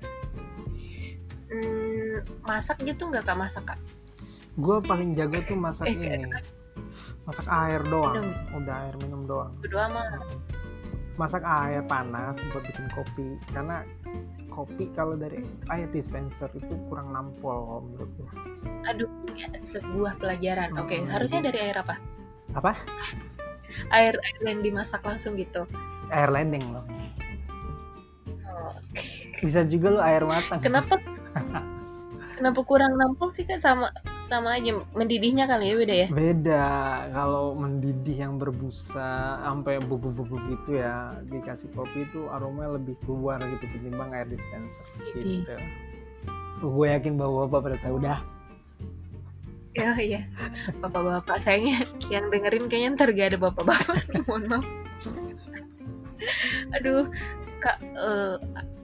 [1.50, 3.36] Hmm, masak gitu nggak kak?
[3.36, 3.80] Masak kak?
[4.56, 6.30] Gue paling jago tuh masak Eh, ini
[7.24, 8.16] masak air doang.
[8.20, 8.58] Minum.
[8.64, 9.52] udah air minum doang.
[9.64, 10.08] Berdua mah
[11.16, 13.28] masak air panas buat bikin kopi.
[13.52, 13.86] Karena
[14.54, 15.42] kopi kalau dari
[15.74, 18.54] air dispenser itu kurang nampol menurut gue
[18.84, 20.76] aduh ya, sebuah pelajaran.
[20.80, 21.96] Oke Hmm, harusnya dari air apa?
[22.56, 22.76] Apa?
[23.90, 25.66] Air air yang dimasak langsung gitu.
[26.12, 26.86] Air landing loh.
[28.46, 28.76] Oh,
[29.42, 30.60] bisa juga lo air matang.
[30.60, 31.00] Kenapa?
[32.38, 33.58] Kenapa kurang nampol sih kak?
[33.64, 33.90] Sama
[34.34, 36.08] sama aja mendidihnya kali ya beda ya?
[36.10, 36.66] Beda.
[37.14, 43.66] Kalau mendidih yang berbusa sampai bubuk-bubuk gitu ya dikasih kopi itu aromanya lebih keluar gitu
[43.70, 44.82] ketimbang air dispenser
[45.14, 45.46] Ih.
[45.46, 45.54] gitu.
[46.66, 48.20] Gue yakin bahwa bapak pada tahu dah.
[49.74, 50.22] Ya iya.
[50.82, 54.66] Bapak-bapak sayangnya yang dengerin kayaknya ntar gak ada bapak-bapak nih mohon maaf.
[56.80, 57.10] Aduh,
[57.60, 58.36] Kak, eh,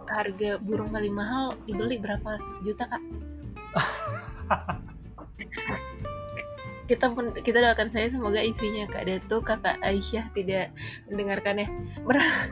[0.10, 3.02] harga burung paling mahal dibeli berapa juta, Kak?
[6.89, 10.73] kita pun kita doakan saya semoga istrinya Kak Dato, Kakak Aisyah tidak
[11.05, 11.69] mendengarkannya.
[12.01, 12.49] Berapa?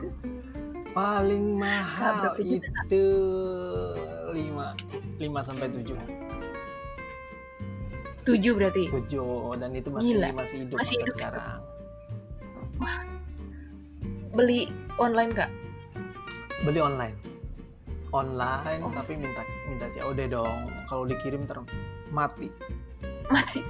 [0.94, 2.42] paling Kak, mahal Kak?
[2.42, 3.04] itu
[4.34, 5.94] 5 5 sampai 7
[8.26, 8.84] Tujuh berarti.
[8.92, 10.28] 7 dan itu masih Gila.
[10.36, 11.12] masih hidup Masih hidup ya?
[11.14, 11.60] sekarang
[14.34, 15.50] Beli online, Kak?
[16.66, 17.14] beli online
[18.10, 18.90] online Oh.
[18.90, 20.58] tapi minta minta COD dong.
[20.84, 21.58] Kalau dikirim ter
[22.08, 22.48] mati.
[23.26, 23.60] Mati.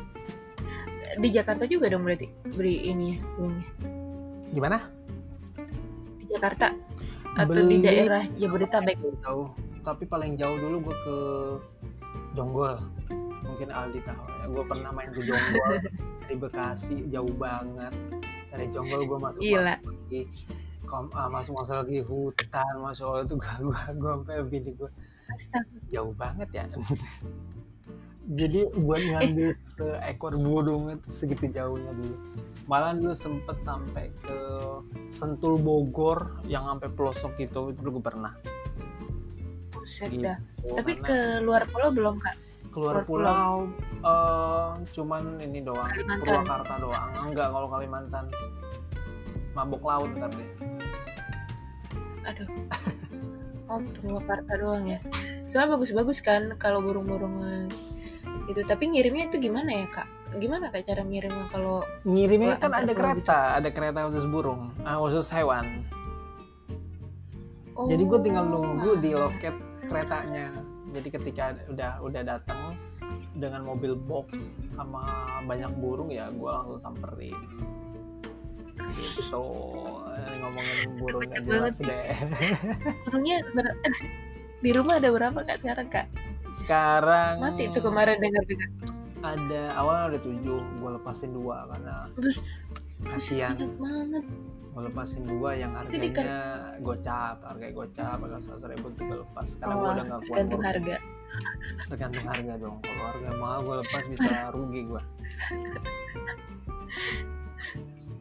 [1.14, 3.66] Di Jakarta juga dong berarti beli ini ya, burungnya.
[4.48, 4.76] gimana?
[6.16, 6.70] Di Jakarta?
[7.34, 8.96] Atau di Beli- daerah Jabodetabek.
[9.20, 9.50] jauh.
[9.80, 11.16] Tapi paling jauh dulu gue ke
[12.34, 12.76] Jonggol.
[13.40, 14.44] Mungkin Aldi tahu ya.
[14.46, 15.72] Gue pernah main ke Jonggol.
[16.20, 17.94] Dari Bekasi jauh banget.
[18.48, 19.74] Dari Jonggol gue masuk Gila.
[19.76, 20.20] masuk lagi
[20.88, 24.90] kom, ah, masuk masuk lagi hutan masuk Allah itu gue gue gue sampai bini gue
[25.28, 25.76] Astaga.
[25.92, 26.64] jauh banget ya
[28.28, 32.16] jadi buat ngambil seekor burung itu segitu jauhnya dulu
[32.68, 34.38] malah dulu sempet sampai ke
[35.08, 38.32] Sentul Bogor yang sampai pelosok gitu itu gue pernah
[39.72, 40.20] Buset Gitu.
[40.20, 40.36] dah.
[40.76, 42.36] Tapi ke luar pulau belum, Kak?
[42.68, 43.54] keluar luar pulau
[44.04, 46.20] eh, cuman ini doang Kalimantan.
[46.20, 48.24] Purwakarta doang enggak kalau Kalimantan
[49.58, 50.50] mabok laut ntar deh
[52.28, 52.46] Aduh.
[53.68, 54.96] Oh, Purwakarta doang ya.
[55.44, 57.68] Soalnya bagus-bagus kan kalau burung-burung eh,
[58.48, 58.64] itu.
[58.64, 60.08] Tapi ngirimnya itu gimana ya, Kak?
[60.40, 65.00] Gimana Kak cara ngirimnya kalau ngirimnya kan ada pulau kereta ada kereta khusus burung ah,
[65.00, 65.88] khusus hewan
[67.76, 69.56] oh, jadi gue tinggal nunggu di loket
[69.88, 70.52] keretanya
[70.92, 72.76] jadi ketika udah udah datang
[73.40, 75.04] dengan mobil box sama
[75.48, 77.36] banyak burung ya gue langsung samperin
[78.94, 79.42] gitu
[80.08, 82.06] Eh, ngomongin burung jelas banget deh
[83.04, 83.78] burungnya ber-
[84.58, 86.06] di rumah ada berapa Kak sekarang, Kak?
[86.52, 88.70] sekarang Mati itu kemarin dengar-dengar.
[89.20, 92.36] ada awalnya ada tujuh gue lepasin dua karena Terus
[93.04, 94.24] kasihan banget.
[94.68, 96.38] gue lepasin dua yang harganya
[96.80, 100.62] gocap harga gocap harga seratus ribu gue lepas karena gue Oh, udah nggak kuat tergantung
[100.64, 100.96] harga.
[101.86, 105.02] tergantung harga dong kalau harga mahal gue lepas bisa rugi gue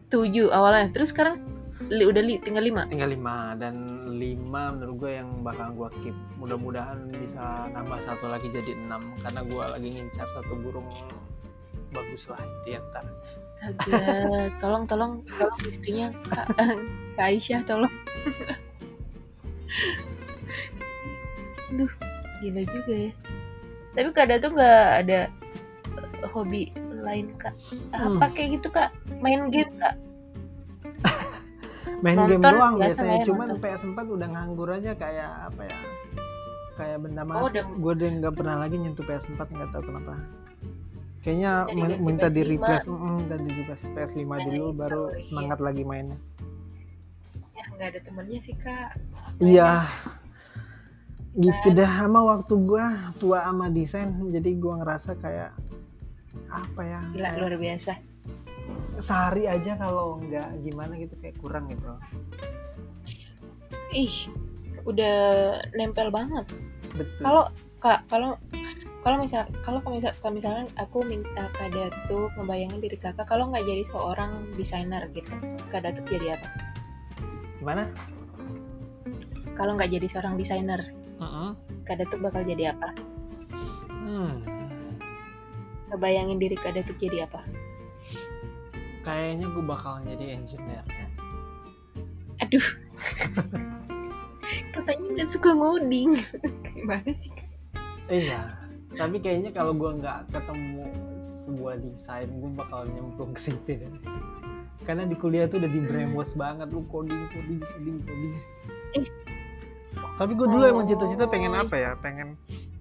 [0.08, 0.88] Tujuh awalnya.
[0.96, 1.44] Terus sekarang
[1.92, 2.84] li- udah li, tinggal lima.
[2.90, 8.50] tinggal lima dan lima menurut gue yang bakal gue keep mudah-mudahan bisa nambah satu lagi
[8.50, 10.90] jadi enam karena gue lagi ngincar satu burung
[11.94, 13.06] bagus lah itu ya ntar
[13.62, 14.00] Astaga,
[14.62, 16.48] tolong tolong tolong istrinya Kak,
[17.16, 17.94] Kak Aisyah tolong.
[21.74, 21.92] Duh,
[22.42, 23.12] gila juga ya.
[23.94, 25.20] Tapi Kak tuh nggak ada
[26.34, 26.70] hobi
[27.08, 27.56] lain Kak.
[27.90, 28.20] Hmm.
[28.20, 28.92] Apa kayak gitu Kak?
[29.18, 29.96] Main game Kak?
[32.04, 33.64] main game Nonton, doang biasa biasanya ya, cuman nonton.
[33.64, 35.78] PS4 udah nganggur aja kayak apa ya
[36.76, 40.14] kayak benda mati Oh, udah- gue udah nggak pernah lagi nyentuh PS4 nggak tahu kenapa
[41.18, 42.52] kayaknya ganti minta di PS5.
[42.52, 45.24] replace mm, minta di replace PS5 Nah, dulu baru iya.
[45.24, 46.20] semangat lagi mainnya
[47.52, 48.90] Ya nggak ada temennya sih Kak.
[49.40, 49.72] iya
[51.34, 52.86] gitu dah sama waktu gua
[53.16, 55.54] tua sama desain jadi gua ngerasa kayak
[56.48, 57.94] apa ya Gila luar biasa.
[58.98, 61.86] sehari aja kalau nggak gimana gitu kayak kurang gitu
[63.94, 64.28] Ih,
[64.84, 65.16] udah
[65.74, 66.44] nempel banget.
[66.94, 67.44] betul Kalau
[67.78, 68.36] Kak, kalau
[69.00, 73.64] kalau misal kalau misal kalau misalkan aku minta Kak Datuk ngebayangin diri kakak kalau nggak
[73.64, 75.32] jadi seorang desainer gitu,
[75.70, 76.48] Kak Datuk jadi apa?
[77.62, 77.86] gimana
[79.54, 80.82] Kalau nggak jadi seorang desainer,
[81.18, 81.54] Mm-mm.
[81.86, 82.92] Kak Datuk bakal jadi apa?
[83.94, 84.34] hmm.
[85.88, 87.42] Ngebayangin diri Kak Datuk jadi apa?
[89.02, 90.84] kayaknya gue bakal jadi engineer
[92.44, 92.68] Aduh,
[94.76, 96.12] katanya nggak suka ngoding.
[96.76, 97.32] Gimana sih?
[98.12, 98.68] Iya
[98.98, 100.90] tapi kayaknya kalau gua nggak ketemu
[101.22, 103.94] sebuah desain gue bakal nyemplung ke situ deh.
[104.82, 108.34] karena di kuliah tuh udah di brainwash banget lu coding coding coding coding
[108.96, 109.06] Eh.
[110.18, 111.62] tapi gue dulu emang cita-cita pengen Oh.
[111.62, 112.40] apa ya pengen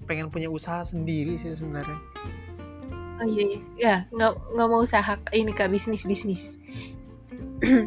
[0.09, 2.01] pengen punya usaha sendiri sih sebenarnya
[3.17, 3.61] Oh iya, iya.
[3.77, 6.61] ya nggak nggak mau usaha ini kak bisnis bisnis.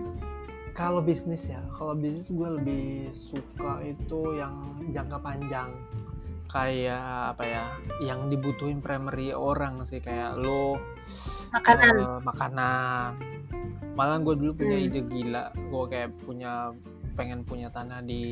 [0.73, 4.55] kalau bisnis ya kalau bisnis gue lebih suka itu yang
[4.89, 5.69] jangka panjang
[6.47, 7.63] kayak apa ya
[8.01, 10.79] yang dibutuhin primary orang sih kayak lo
[11.51, 11.93] Makanan.
[11.93, 13.09] eh, makanan
[13.93, 14.87] malah gue dulu punya Hmm.
[14.87, 16.73] ide gila gue kayak punya
[17.13, 18.23] pengen punya tanah di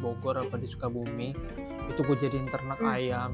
[0.00, 1.36] Bogor apa di Sukabumi
[1.86, 2.88] itu gue jadiin ternak Hmm.
[2.88, 3.32] ayam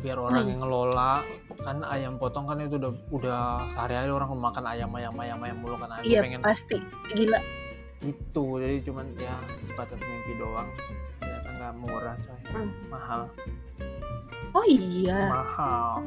[0.00, 1.20] biar orang yang ngelola
[1.58, 5.76] kan ayam potong kan itu udah udah sehari-hari orang makan ayam ayam ayam ayam mulu
[5.76, 6.76] kan Gua Iya pengen pasti
[7.12, 7.40] gila.
[8.00, 10.68] itu jadi cuman ya sebatas mimpi doang
[11.18, 12.70] ternyata nggak murah coy Hmm.
[12.88, 13.20] mahal
[14.50, 15.28] Oh iya.
[15.28, 16.00] mahal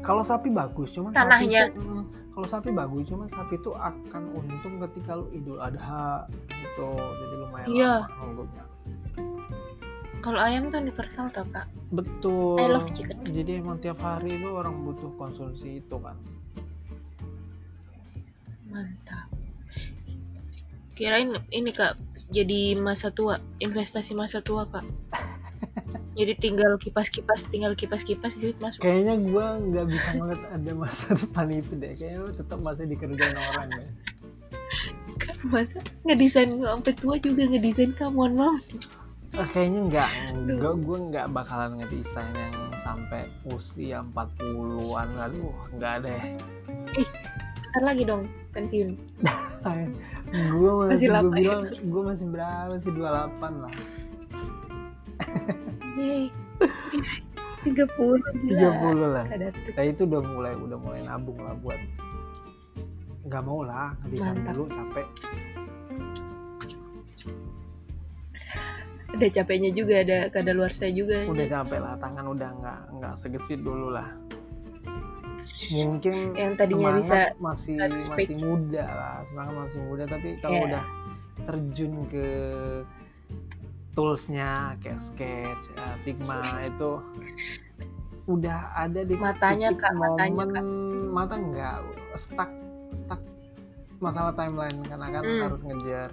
[0.00, 1.68] kalau sapi bagus cuman Tanahnya.
[1.68, 1.92] sapi itu,
[2.30, 7.68] kalau sapi bagus cuman sapi itu akan untung ketika lu idul adha gitu jadi lumayan
[7.68, 7.94] Iya.
[8.08, 8.64] lama.
[10.20, 11.64] Kalau ayam tuh universal tau kak.
[11.90, 13.18] betul I love chicken.
[13.26, 16.14] jadi emang tiap hari itu orang butuh konsumsi itu kan
[18.70, 19.26] Mantap.
[20.94, 21.98] Kirain ini kak
[22.30, 24.86] jadi masa tua, investasi masa tua kak.
[26.18, 28.84] jadi tinggal kipas-kipas, tinggal kipas-kipas duit masuk.
[28.86, 33.34] kayaknya gua nggak bisa ngeliat ada masa depan itu deh kayaknya lu tetap masih dikerjain
[33.34, 33.90] orang deh
[35.40, 38.60] Masa ngedesain sampai tua juga ngedesain kamu, mam.
[39.38, 40.10] Ah, kayaknya nggak
[40.58, 46.22] nggak gue nggak bakalan ngedesain yang sampai usia 40-an aduh nggak deh.
[47.70, 48.98] Ntar lagi dong pensiun.
[50.34, 51.30] gue Masih masih gue ya.
[51.30, 52.74] bilang gue masih berapa?
[52.82, 53.74] Sih 28 lah.
[55.94, 56.26] Yeay.
[57.60, 57.76] 30
[58.50, 58.70] gila.
[58.72, 59.24] 30 lah.
[59.30, 61.78] Ada nah itu udah mulai udah mulai nabung lah buat
[63.30, 65.06] nggak mau lah ngedesain dulu capek
[69.10, 71.26] Ada capeknya juga, ada kada luar saya juga.
[71.26, 74.06] udah capek lah tangan udah nggak nggak segesit dulu lah
[75.72, 80.66] mungkin Yang tadinya bisa masih masih muda lah semangat masih muda tapi kalau Iya.
[80.68, 80.84] udah
[81.42, 82.26] terjun ke
[83.92, 87.02] toolsnya kayak sketch eh, Figma itu
[88.26, 90.62] udah ada di Matanya, Kak, matanya, Kak.
[91.10, 91.76] mata nggak
[92.14, 92.50] stuck
[92.92, 93.18] stuck
[93.98, 95.40] masalah timeline karena kan Hmm.
[95.44, 96.10] harus ngejar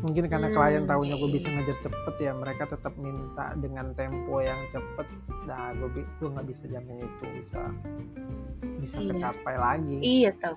[0.00, 4.42] mungkin karena Hmm, klien tahunya gue bisa ngejar cepet ya mereka tetap minta dengan tempo
[4.42, 5.06] yang cepet
[5.46, 7.70] nah gue gue nggak bisa jamin itu bisa
[8.80, 9.10] bisa Iya.
[9.14, 10.56] kecapai lagi Iya tau.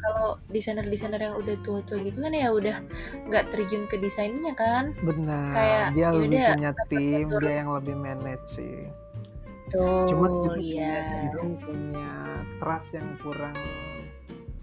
[0.00, 2.80] Kalau desainer-desainer yang udah tua-tua gitu kan ya udah
[3.28, 4.96] nggak terjun ke desainnya kan.
[5.04, 8.88] benar Kayak, dia lebih yaudah, punya tim dia yang lebih manage sih
[9.68, 10.88] Tuh, cuman itu iya.
[10.88, 12.10] punya cenderung punya
[12.58, 13.52] trust yang kurang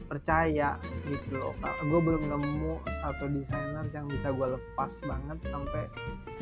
[0.07, 1.53] percaya gitu loh
[1.83, 5.83] gue belum nemu satu desainer yang bisa gue lepas banget sampai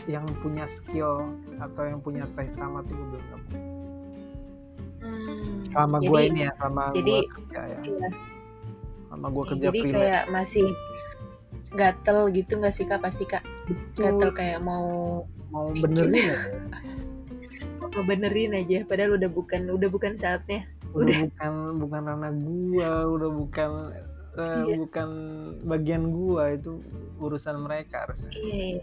[0.05, 3.57] yang punya skill atau yang punya taste sama tuh gue belum nemu.
[5.05, 7.80] Hmm, selama jadi, gue ini ya selama jadi, gue kerja ya.
[7.86, 8.09] iya,
[9.09, 9.97] selama gue kerja jadi freelance.
[9.97, 10.68] kayak masih
[11.76, 13.01] gatel gitu nggak sih kak?
[13.01, 13.43] Pasti kak.
[13.97, 14.88] Gatel Betul, kayak mau
[15.49, 16.38] mau benerin ya.
[17.76, 21.19] Mau ngebenerin aja padahal udah bukan udah bukan saatnya udah, Udah.
[21.27, 23.71] bukan bukan ranah gua udah bukan
[24.35, 24.75] eh, Iya.
[24.79, 25.09] bukan
[25.67, 26.79] bagian gua itu
[27.19, 28.31] urusan mereka harusnya.
[28.31, 28.79] Iya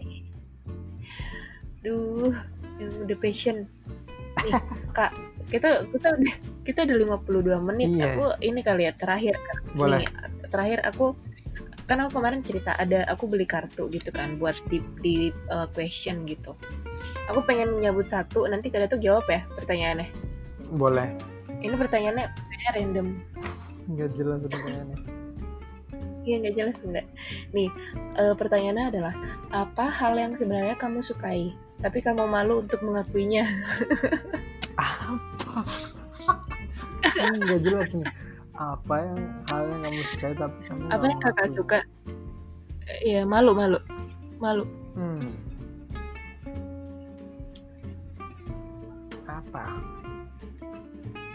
[1.83, 2.31] duh
[2.79, 3.67] yang udah passion.
[4.47, 4.53] Nih
[4.97, 5.11] kak
[5.51, 6.33] kita kita udah
[6.63, 7.89] kita udah 52 menit.
[7.93, 8.15] Iya.
[8.15, 9.35] aku ini kali ya terakhir
[9.75, 10.01] boleh.
[10.01, 10.07] Nih,
[10.47, 11.13] terakhir aku
[11.83, 15.15] kan aku kemarin cerita ada aku beli kartu gitu kan buat di di
[15.51, 16.55] uh, question gitu.
[17.27, 20.07] Aku pengen nyabut satu nanti kada tuh jawab ya pertanyaannya.
[20.71, 21.32] Boleh
[21.63, 23.07] ini pertanyaannya pertanyaannya random
[23.89, 24.99] nggak jelas pertanyaannya
[26.23, 27.03] Iya nggak jelas enggak.
[27.51, 27.67] Nih
[28.15, 29.11] eh, pertanyaannya adalah
[29.51, 31.51] apa hal yang sebenarnya kamu sukai
[31.83, 33.43] tapi kamu malu untuk mengakuinya?
[34.79, 35.67] apa
[37.11, 38.07] Ini nggak jelas nih
[38.55, 39.19] apa yang
[39.51, 41.57] hal yang kamu sukai tapi kamu Apa yang kakak mengakui?
[41.59, 41.79] suka?
[43.03, 43.79] Iya malu malu
[44.39, 44.63] malu.
[44.95, 45.27] hmm.
[49.25, 49.63] apa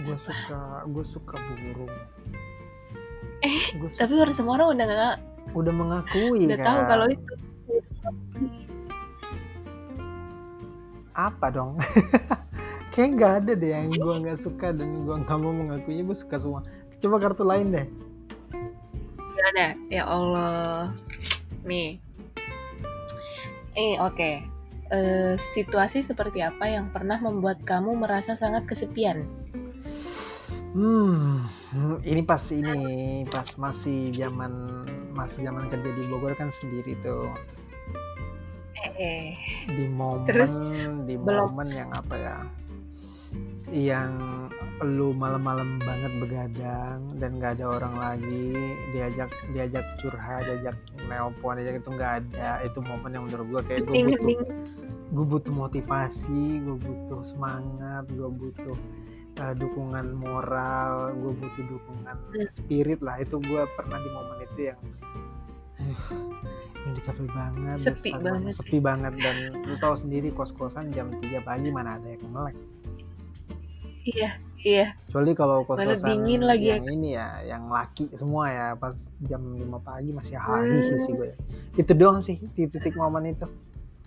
[0.09, 1.93] gue suka gue suka burung
[3.39, 5.17] Eh, Gua Tapi orang semua orang udah nggak
[5.55, 7.35] udah mengakui udah kan tahu kalau itu.
[11.15, 11.79] apa dong
[12.95, 16.39] kayak nggak ada deh yang gue nggak suka dan gue nggak mau mengakuinya gue suka
[16.39, 16.61] semua
[16.99, 17.87] coba kartu lain deh
[19.39, 19.69] Gak ada.
[19.87, 20.91] Ya Allah.
[21.63, 22.03] Nih.
[23.79, 24.43] Eh oke.
[24.91, 29.31] Eh, situasi seperti apa yang pernah membuat kamu merasa sangat kesepian?
[30.75, 34.85] Hmm ini pas ini pas masih zaman
[35.17, 37.33] masih zaman kerja di Bogor kan sendiri tuh.
[38.99, 39.35] Eh,
[39.67, 40.51] di momen Terus,
[41.03, 41.51] di belum.
[41.51, 42.39] momen yang apa ya?
[43.69, 44.13] Yang
[44.87, 48.55] lu malam-malam banget begadang dan nggak ada orang lagi
[48.95, 50.79] diajak diajak curhat diajak
[51.11, 52.63] nelpon diajak itu nggak ada.
[52.63, 54.39] Itu momen yang menurut gua kayak gue butuh
[55.09, 58.77] gue butuh motivasi gue butuh semangat gue butuh
[59.39, 62.49] uh, dukungan moral gue butuh dukungan Hmm.
[62.49, 64.81] spirit lah itu gue pernah di momen itu yang
[65.79, 66.03] "Aduh,
[66.85, 68.55] ini capek banget Sepi banget.
[68.55, 72.57] sepi banget dan lu tahu sendiri kos kosan jam 3 pagi mana ada yang melek
[74.05, 74.97] Iya, Iya.
[75.05, 76.77] Kecuali kalau kos-kosan dingin lagi ya.
[76.77, 81.31] yang ini ya, yang laki semua ya, pas jam 5 pagi masih hahihi sih gue.
[81.77, 83.47] Itu doang sih di titik momen itu.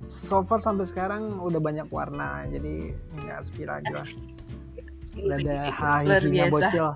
[0.03, 4.01] So far sampai sekarang udah banyak warna, jadi nggak sepi lagi lah.
[4.01, 4.19] Asik.
[5.19, 5.55] Udah ada
[6.23, 6.51] biasa.
[6.51, 6.87] bocil.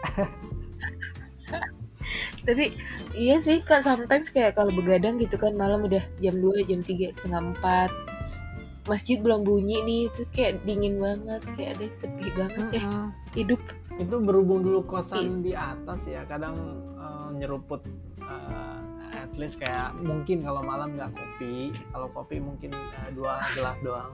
[2.46, 2.72] Tapi
[3.12, 7.12] iya sih kak sometimes kayak kalau begadang gitu kan malam udah jam 2, jam 3,
[7.12, 12.82] setengah 4 Masjid belum bunyi nih itu kayak dingin banget kayak ada sepi banget ya
[12.88, 13.12] Mm-mm.
[13.36, 13.60] hidup
[14.00, 14.90] itu berhubung dulu Sepi.
[14.96, 16.56] kosan di atas ya kadang
[16.96, 17.84] eh, nyeruput
[18.24, 18.69] at
[19.40, 21.54] least kayak mungkin kalau malam nggak kopi
[21.88, 24.12] kalau kopi mungkin eh, dua gelas doang.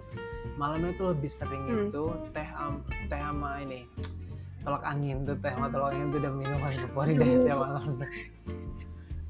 [0.54, 1.90] Malamnya itu lebih sering Hmm.
[1.90, 3.84] itu teh am- teh sama ini
[4.62, 7.86] tolak angin tuh teh sama tolak angin tuh udah minuman favorit deh tiap malam.
[7.92, 8.12] Tuh.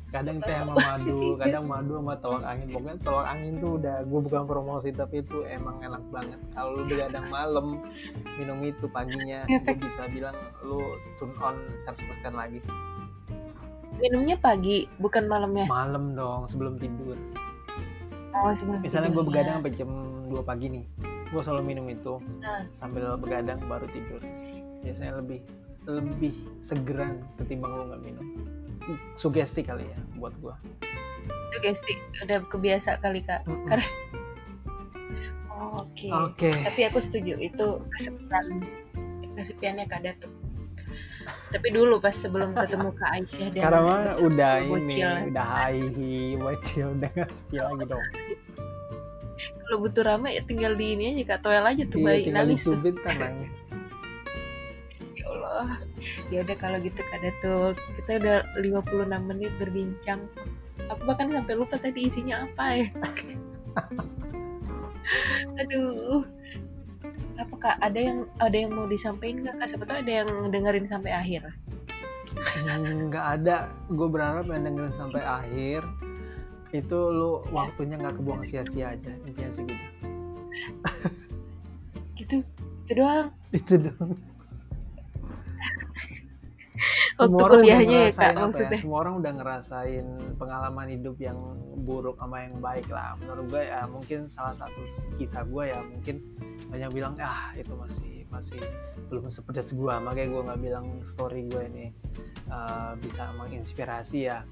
[0.07, 2.66] kadang teh sama madu kadang madu sama tolak angin.
[2.70, 6.40] Pokoknya tolak angin tuh udah gue bukan promosi tapi itu emang enak banget.
[6.55, 7.66] Kalau lu begadang malam
[8.36, 10.32] minum itu paginya gue bisa bilang
[10.62, 10.78] lu
[11.16, 12.62] turn on 100% lagi
[13.99, 15.66] minumnya pagi bukan malamnya?
[15.68, 17.16] Malam dong sebelum tidur.
[18.36, 19.90] Oh sebelum misalnya gue begadang sampai jam
[20.28, 20.84] 2 pagi nih
[21.26, 22.62] gue selalu minum itu Ah.
[22.76, 24.20] sambil begadang baru tidur.
[24.84, 25.40] Biasanya lebih
[25.86, 28.26] lebih segeran ketimbang lu nggak minum.
[29.18, 30.55] Sugesti kali ya buat gue
[31.51, 31.94] sugesti
[32.26, 33.47] udah kebiasa kali kak.
[33.47, 33.66] Mm-mm.
[33.70, 33.86] karena
[35.55, 36.09] oh, oke.
[36.30, 36.51] Oke.
[36.53, 38.47] Tapi aku setuju itu kesepian
[39.36, 40.32] kesepiannya kak Datuk
[41.50, 45.10] tapi dulu pas sebelum ketemu kak Aisyah dan sekarang mah udah ini bocil.
[45.30, 45.82] udah high
[46.38, 48.04] bocil udah nggak sepi lagi dong.
[49.36, 51.40] Kalau butuh rame ya tinggal di ini aja kak.
[51.46, 52.78] Toel aja tuh iya bayi nangis tuh.
[53.02, 53.50] kan nangis.
[55.16, 55.80] Ya Allah.
[56.28, 60.20] Ya udah kalau gitu kak Datuk kita udah 56 menit berbincang.
[60.92, 62.86] Aku bahkan sampai lupa tadi isinya apa ya.
[65.62, 66.36] Aduh
[67.37, 69.68] apa kak ada yang ada yang mau disampaikan nggak kak?
[69.87, 71.43] Tahu ada yang dengerin sampai akhir.
[73.11, 73.70] Nggak ada.
[73.93, 75.84] Gue berharap yang dengerin sampai akhir
[76.74, 79.12] itu lu waktunya nggak kebuang sia-sia aja.
[79.24, 79.87] Intinya sih gitu.
[82.16, 82.37] Gitu.
[82.87, 83.28] Itu doang.
[83.51, 84.36] Itu dong
[87.16, 88.78] waktu Semua orang udah kuliahnya ya kak ya, maksudnya.
[88.78, 90.06] Semua orang udah ngerasain
[90.36, 91.38] pengalaman hidup yang
[91.88, 93.16] buruk sama yang baik lah.
[93.20, 94.80] Menurut gue ya mungkin salah satu
[95.16, 96.20] kisah gue ya mungkin
[96.68, 98.60] banyak bilang ah itu masih masih
[99.08, 101.86] belum sepedas gue makanya gue nggak bilang story gue ini
[102.52, 104.44] uh, bisa menginspirasi ya.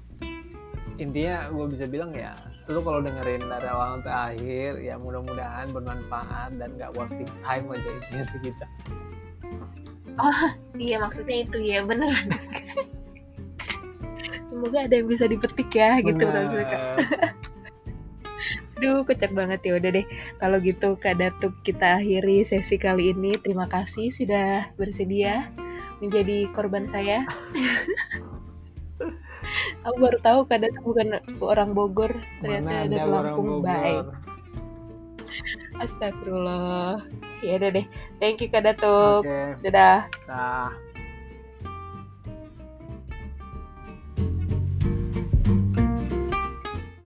[0.97, 2.33] Intinya gue bisa bilang ya
[2.65, 7.89] lu kalau dengerin dari awal sampai akhir ya mudah-mudahan bermanfaat dan gak wasting time aja
[7.93, 8.65] intinya sih kita
[10.79, 12.09] iya maksudnya itu ya bener
[14.49, 16.81] semoga ada yang bisa dipetik ya gitu maksudnya kak
[18.75, 18.75] Bener.
[18.75, 20.03] Aduh, kocak banget ya udah deh.
[20.35, 23.39] Kalau gitu Kak Datuk kita akhiri sesi kali ini.
[23.39, 25.47] Terima kasih sudah bersedia
[26.03, 27.23] menjadi korban saya.
[29.87, 32.11] Aku baru tahu Kak Datuk bukan orang Bogor,
[32.43, 34.05] ternyata Mana ada ada orang Lampung baik.
[35.81, 37.03] Astagfirullah.
[37.43, 37.85] Ya udah deh.
[38.21, 39.25] Thank you Kak Datuk.
[39.27, 40.07] Oke, Dadah.
[40.29, 40.84] nah.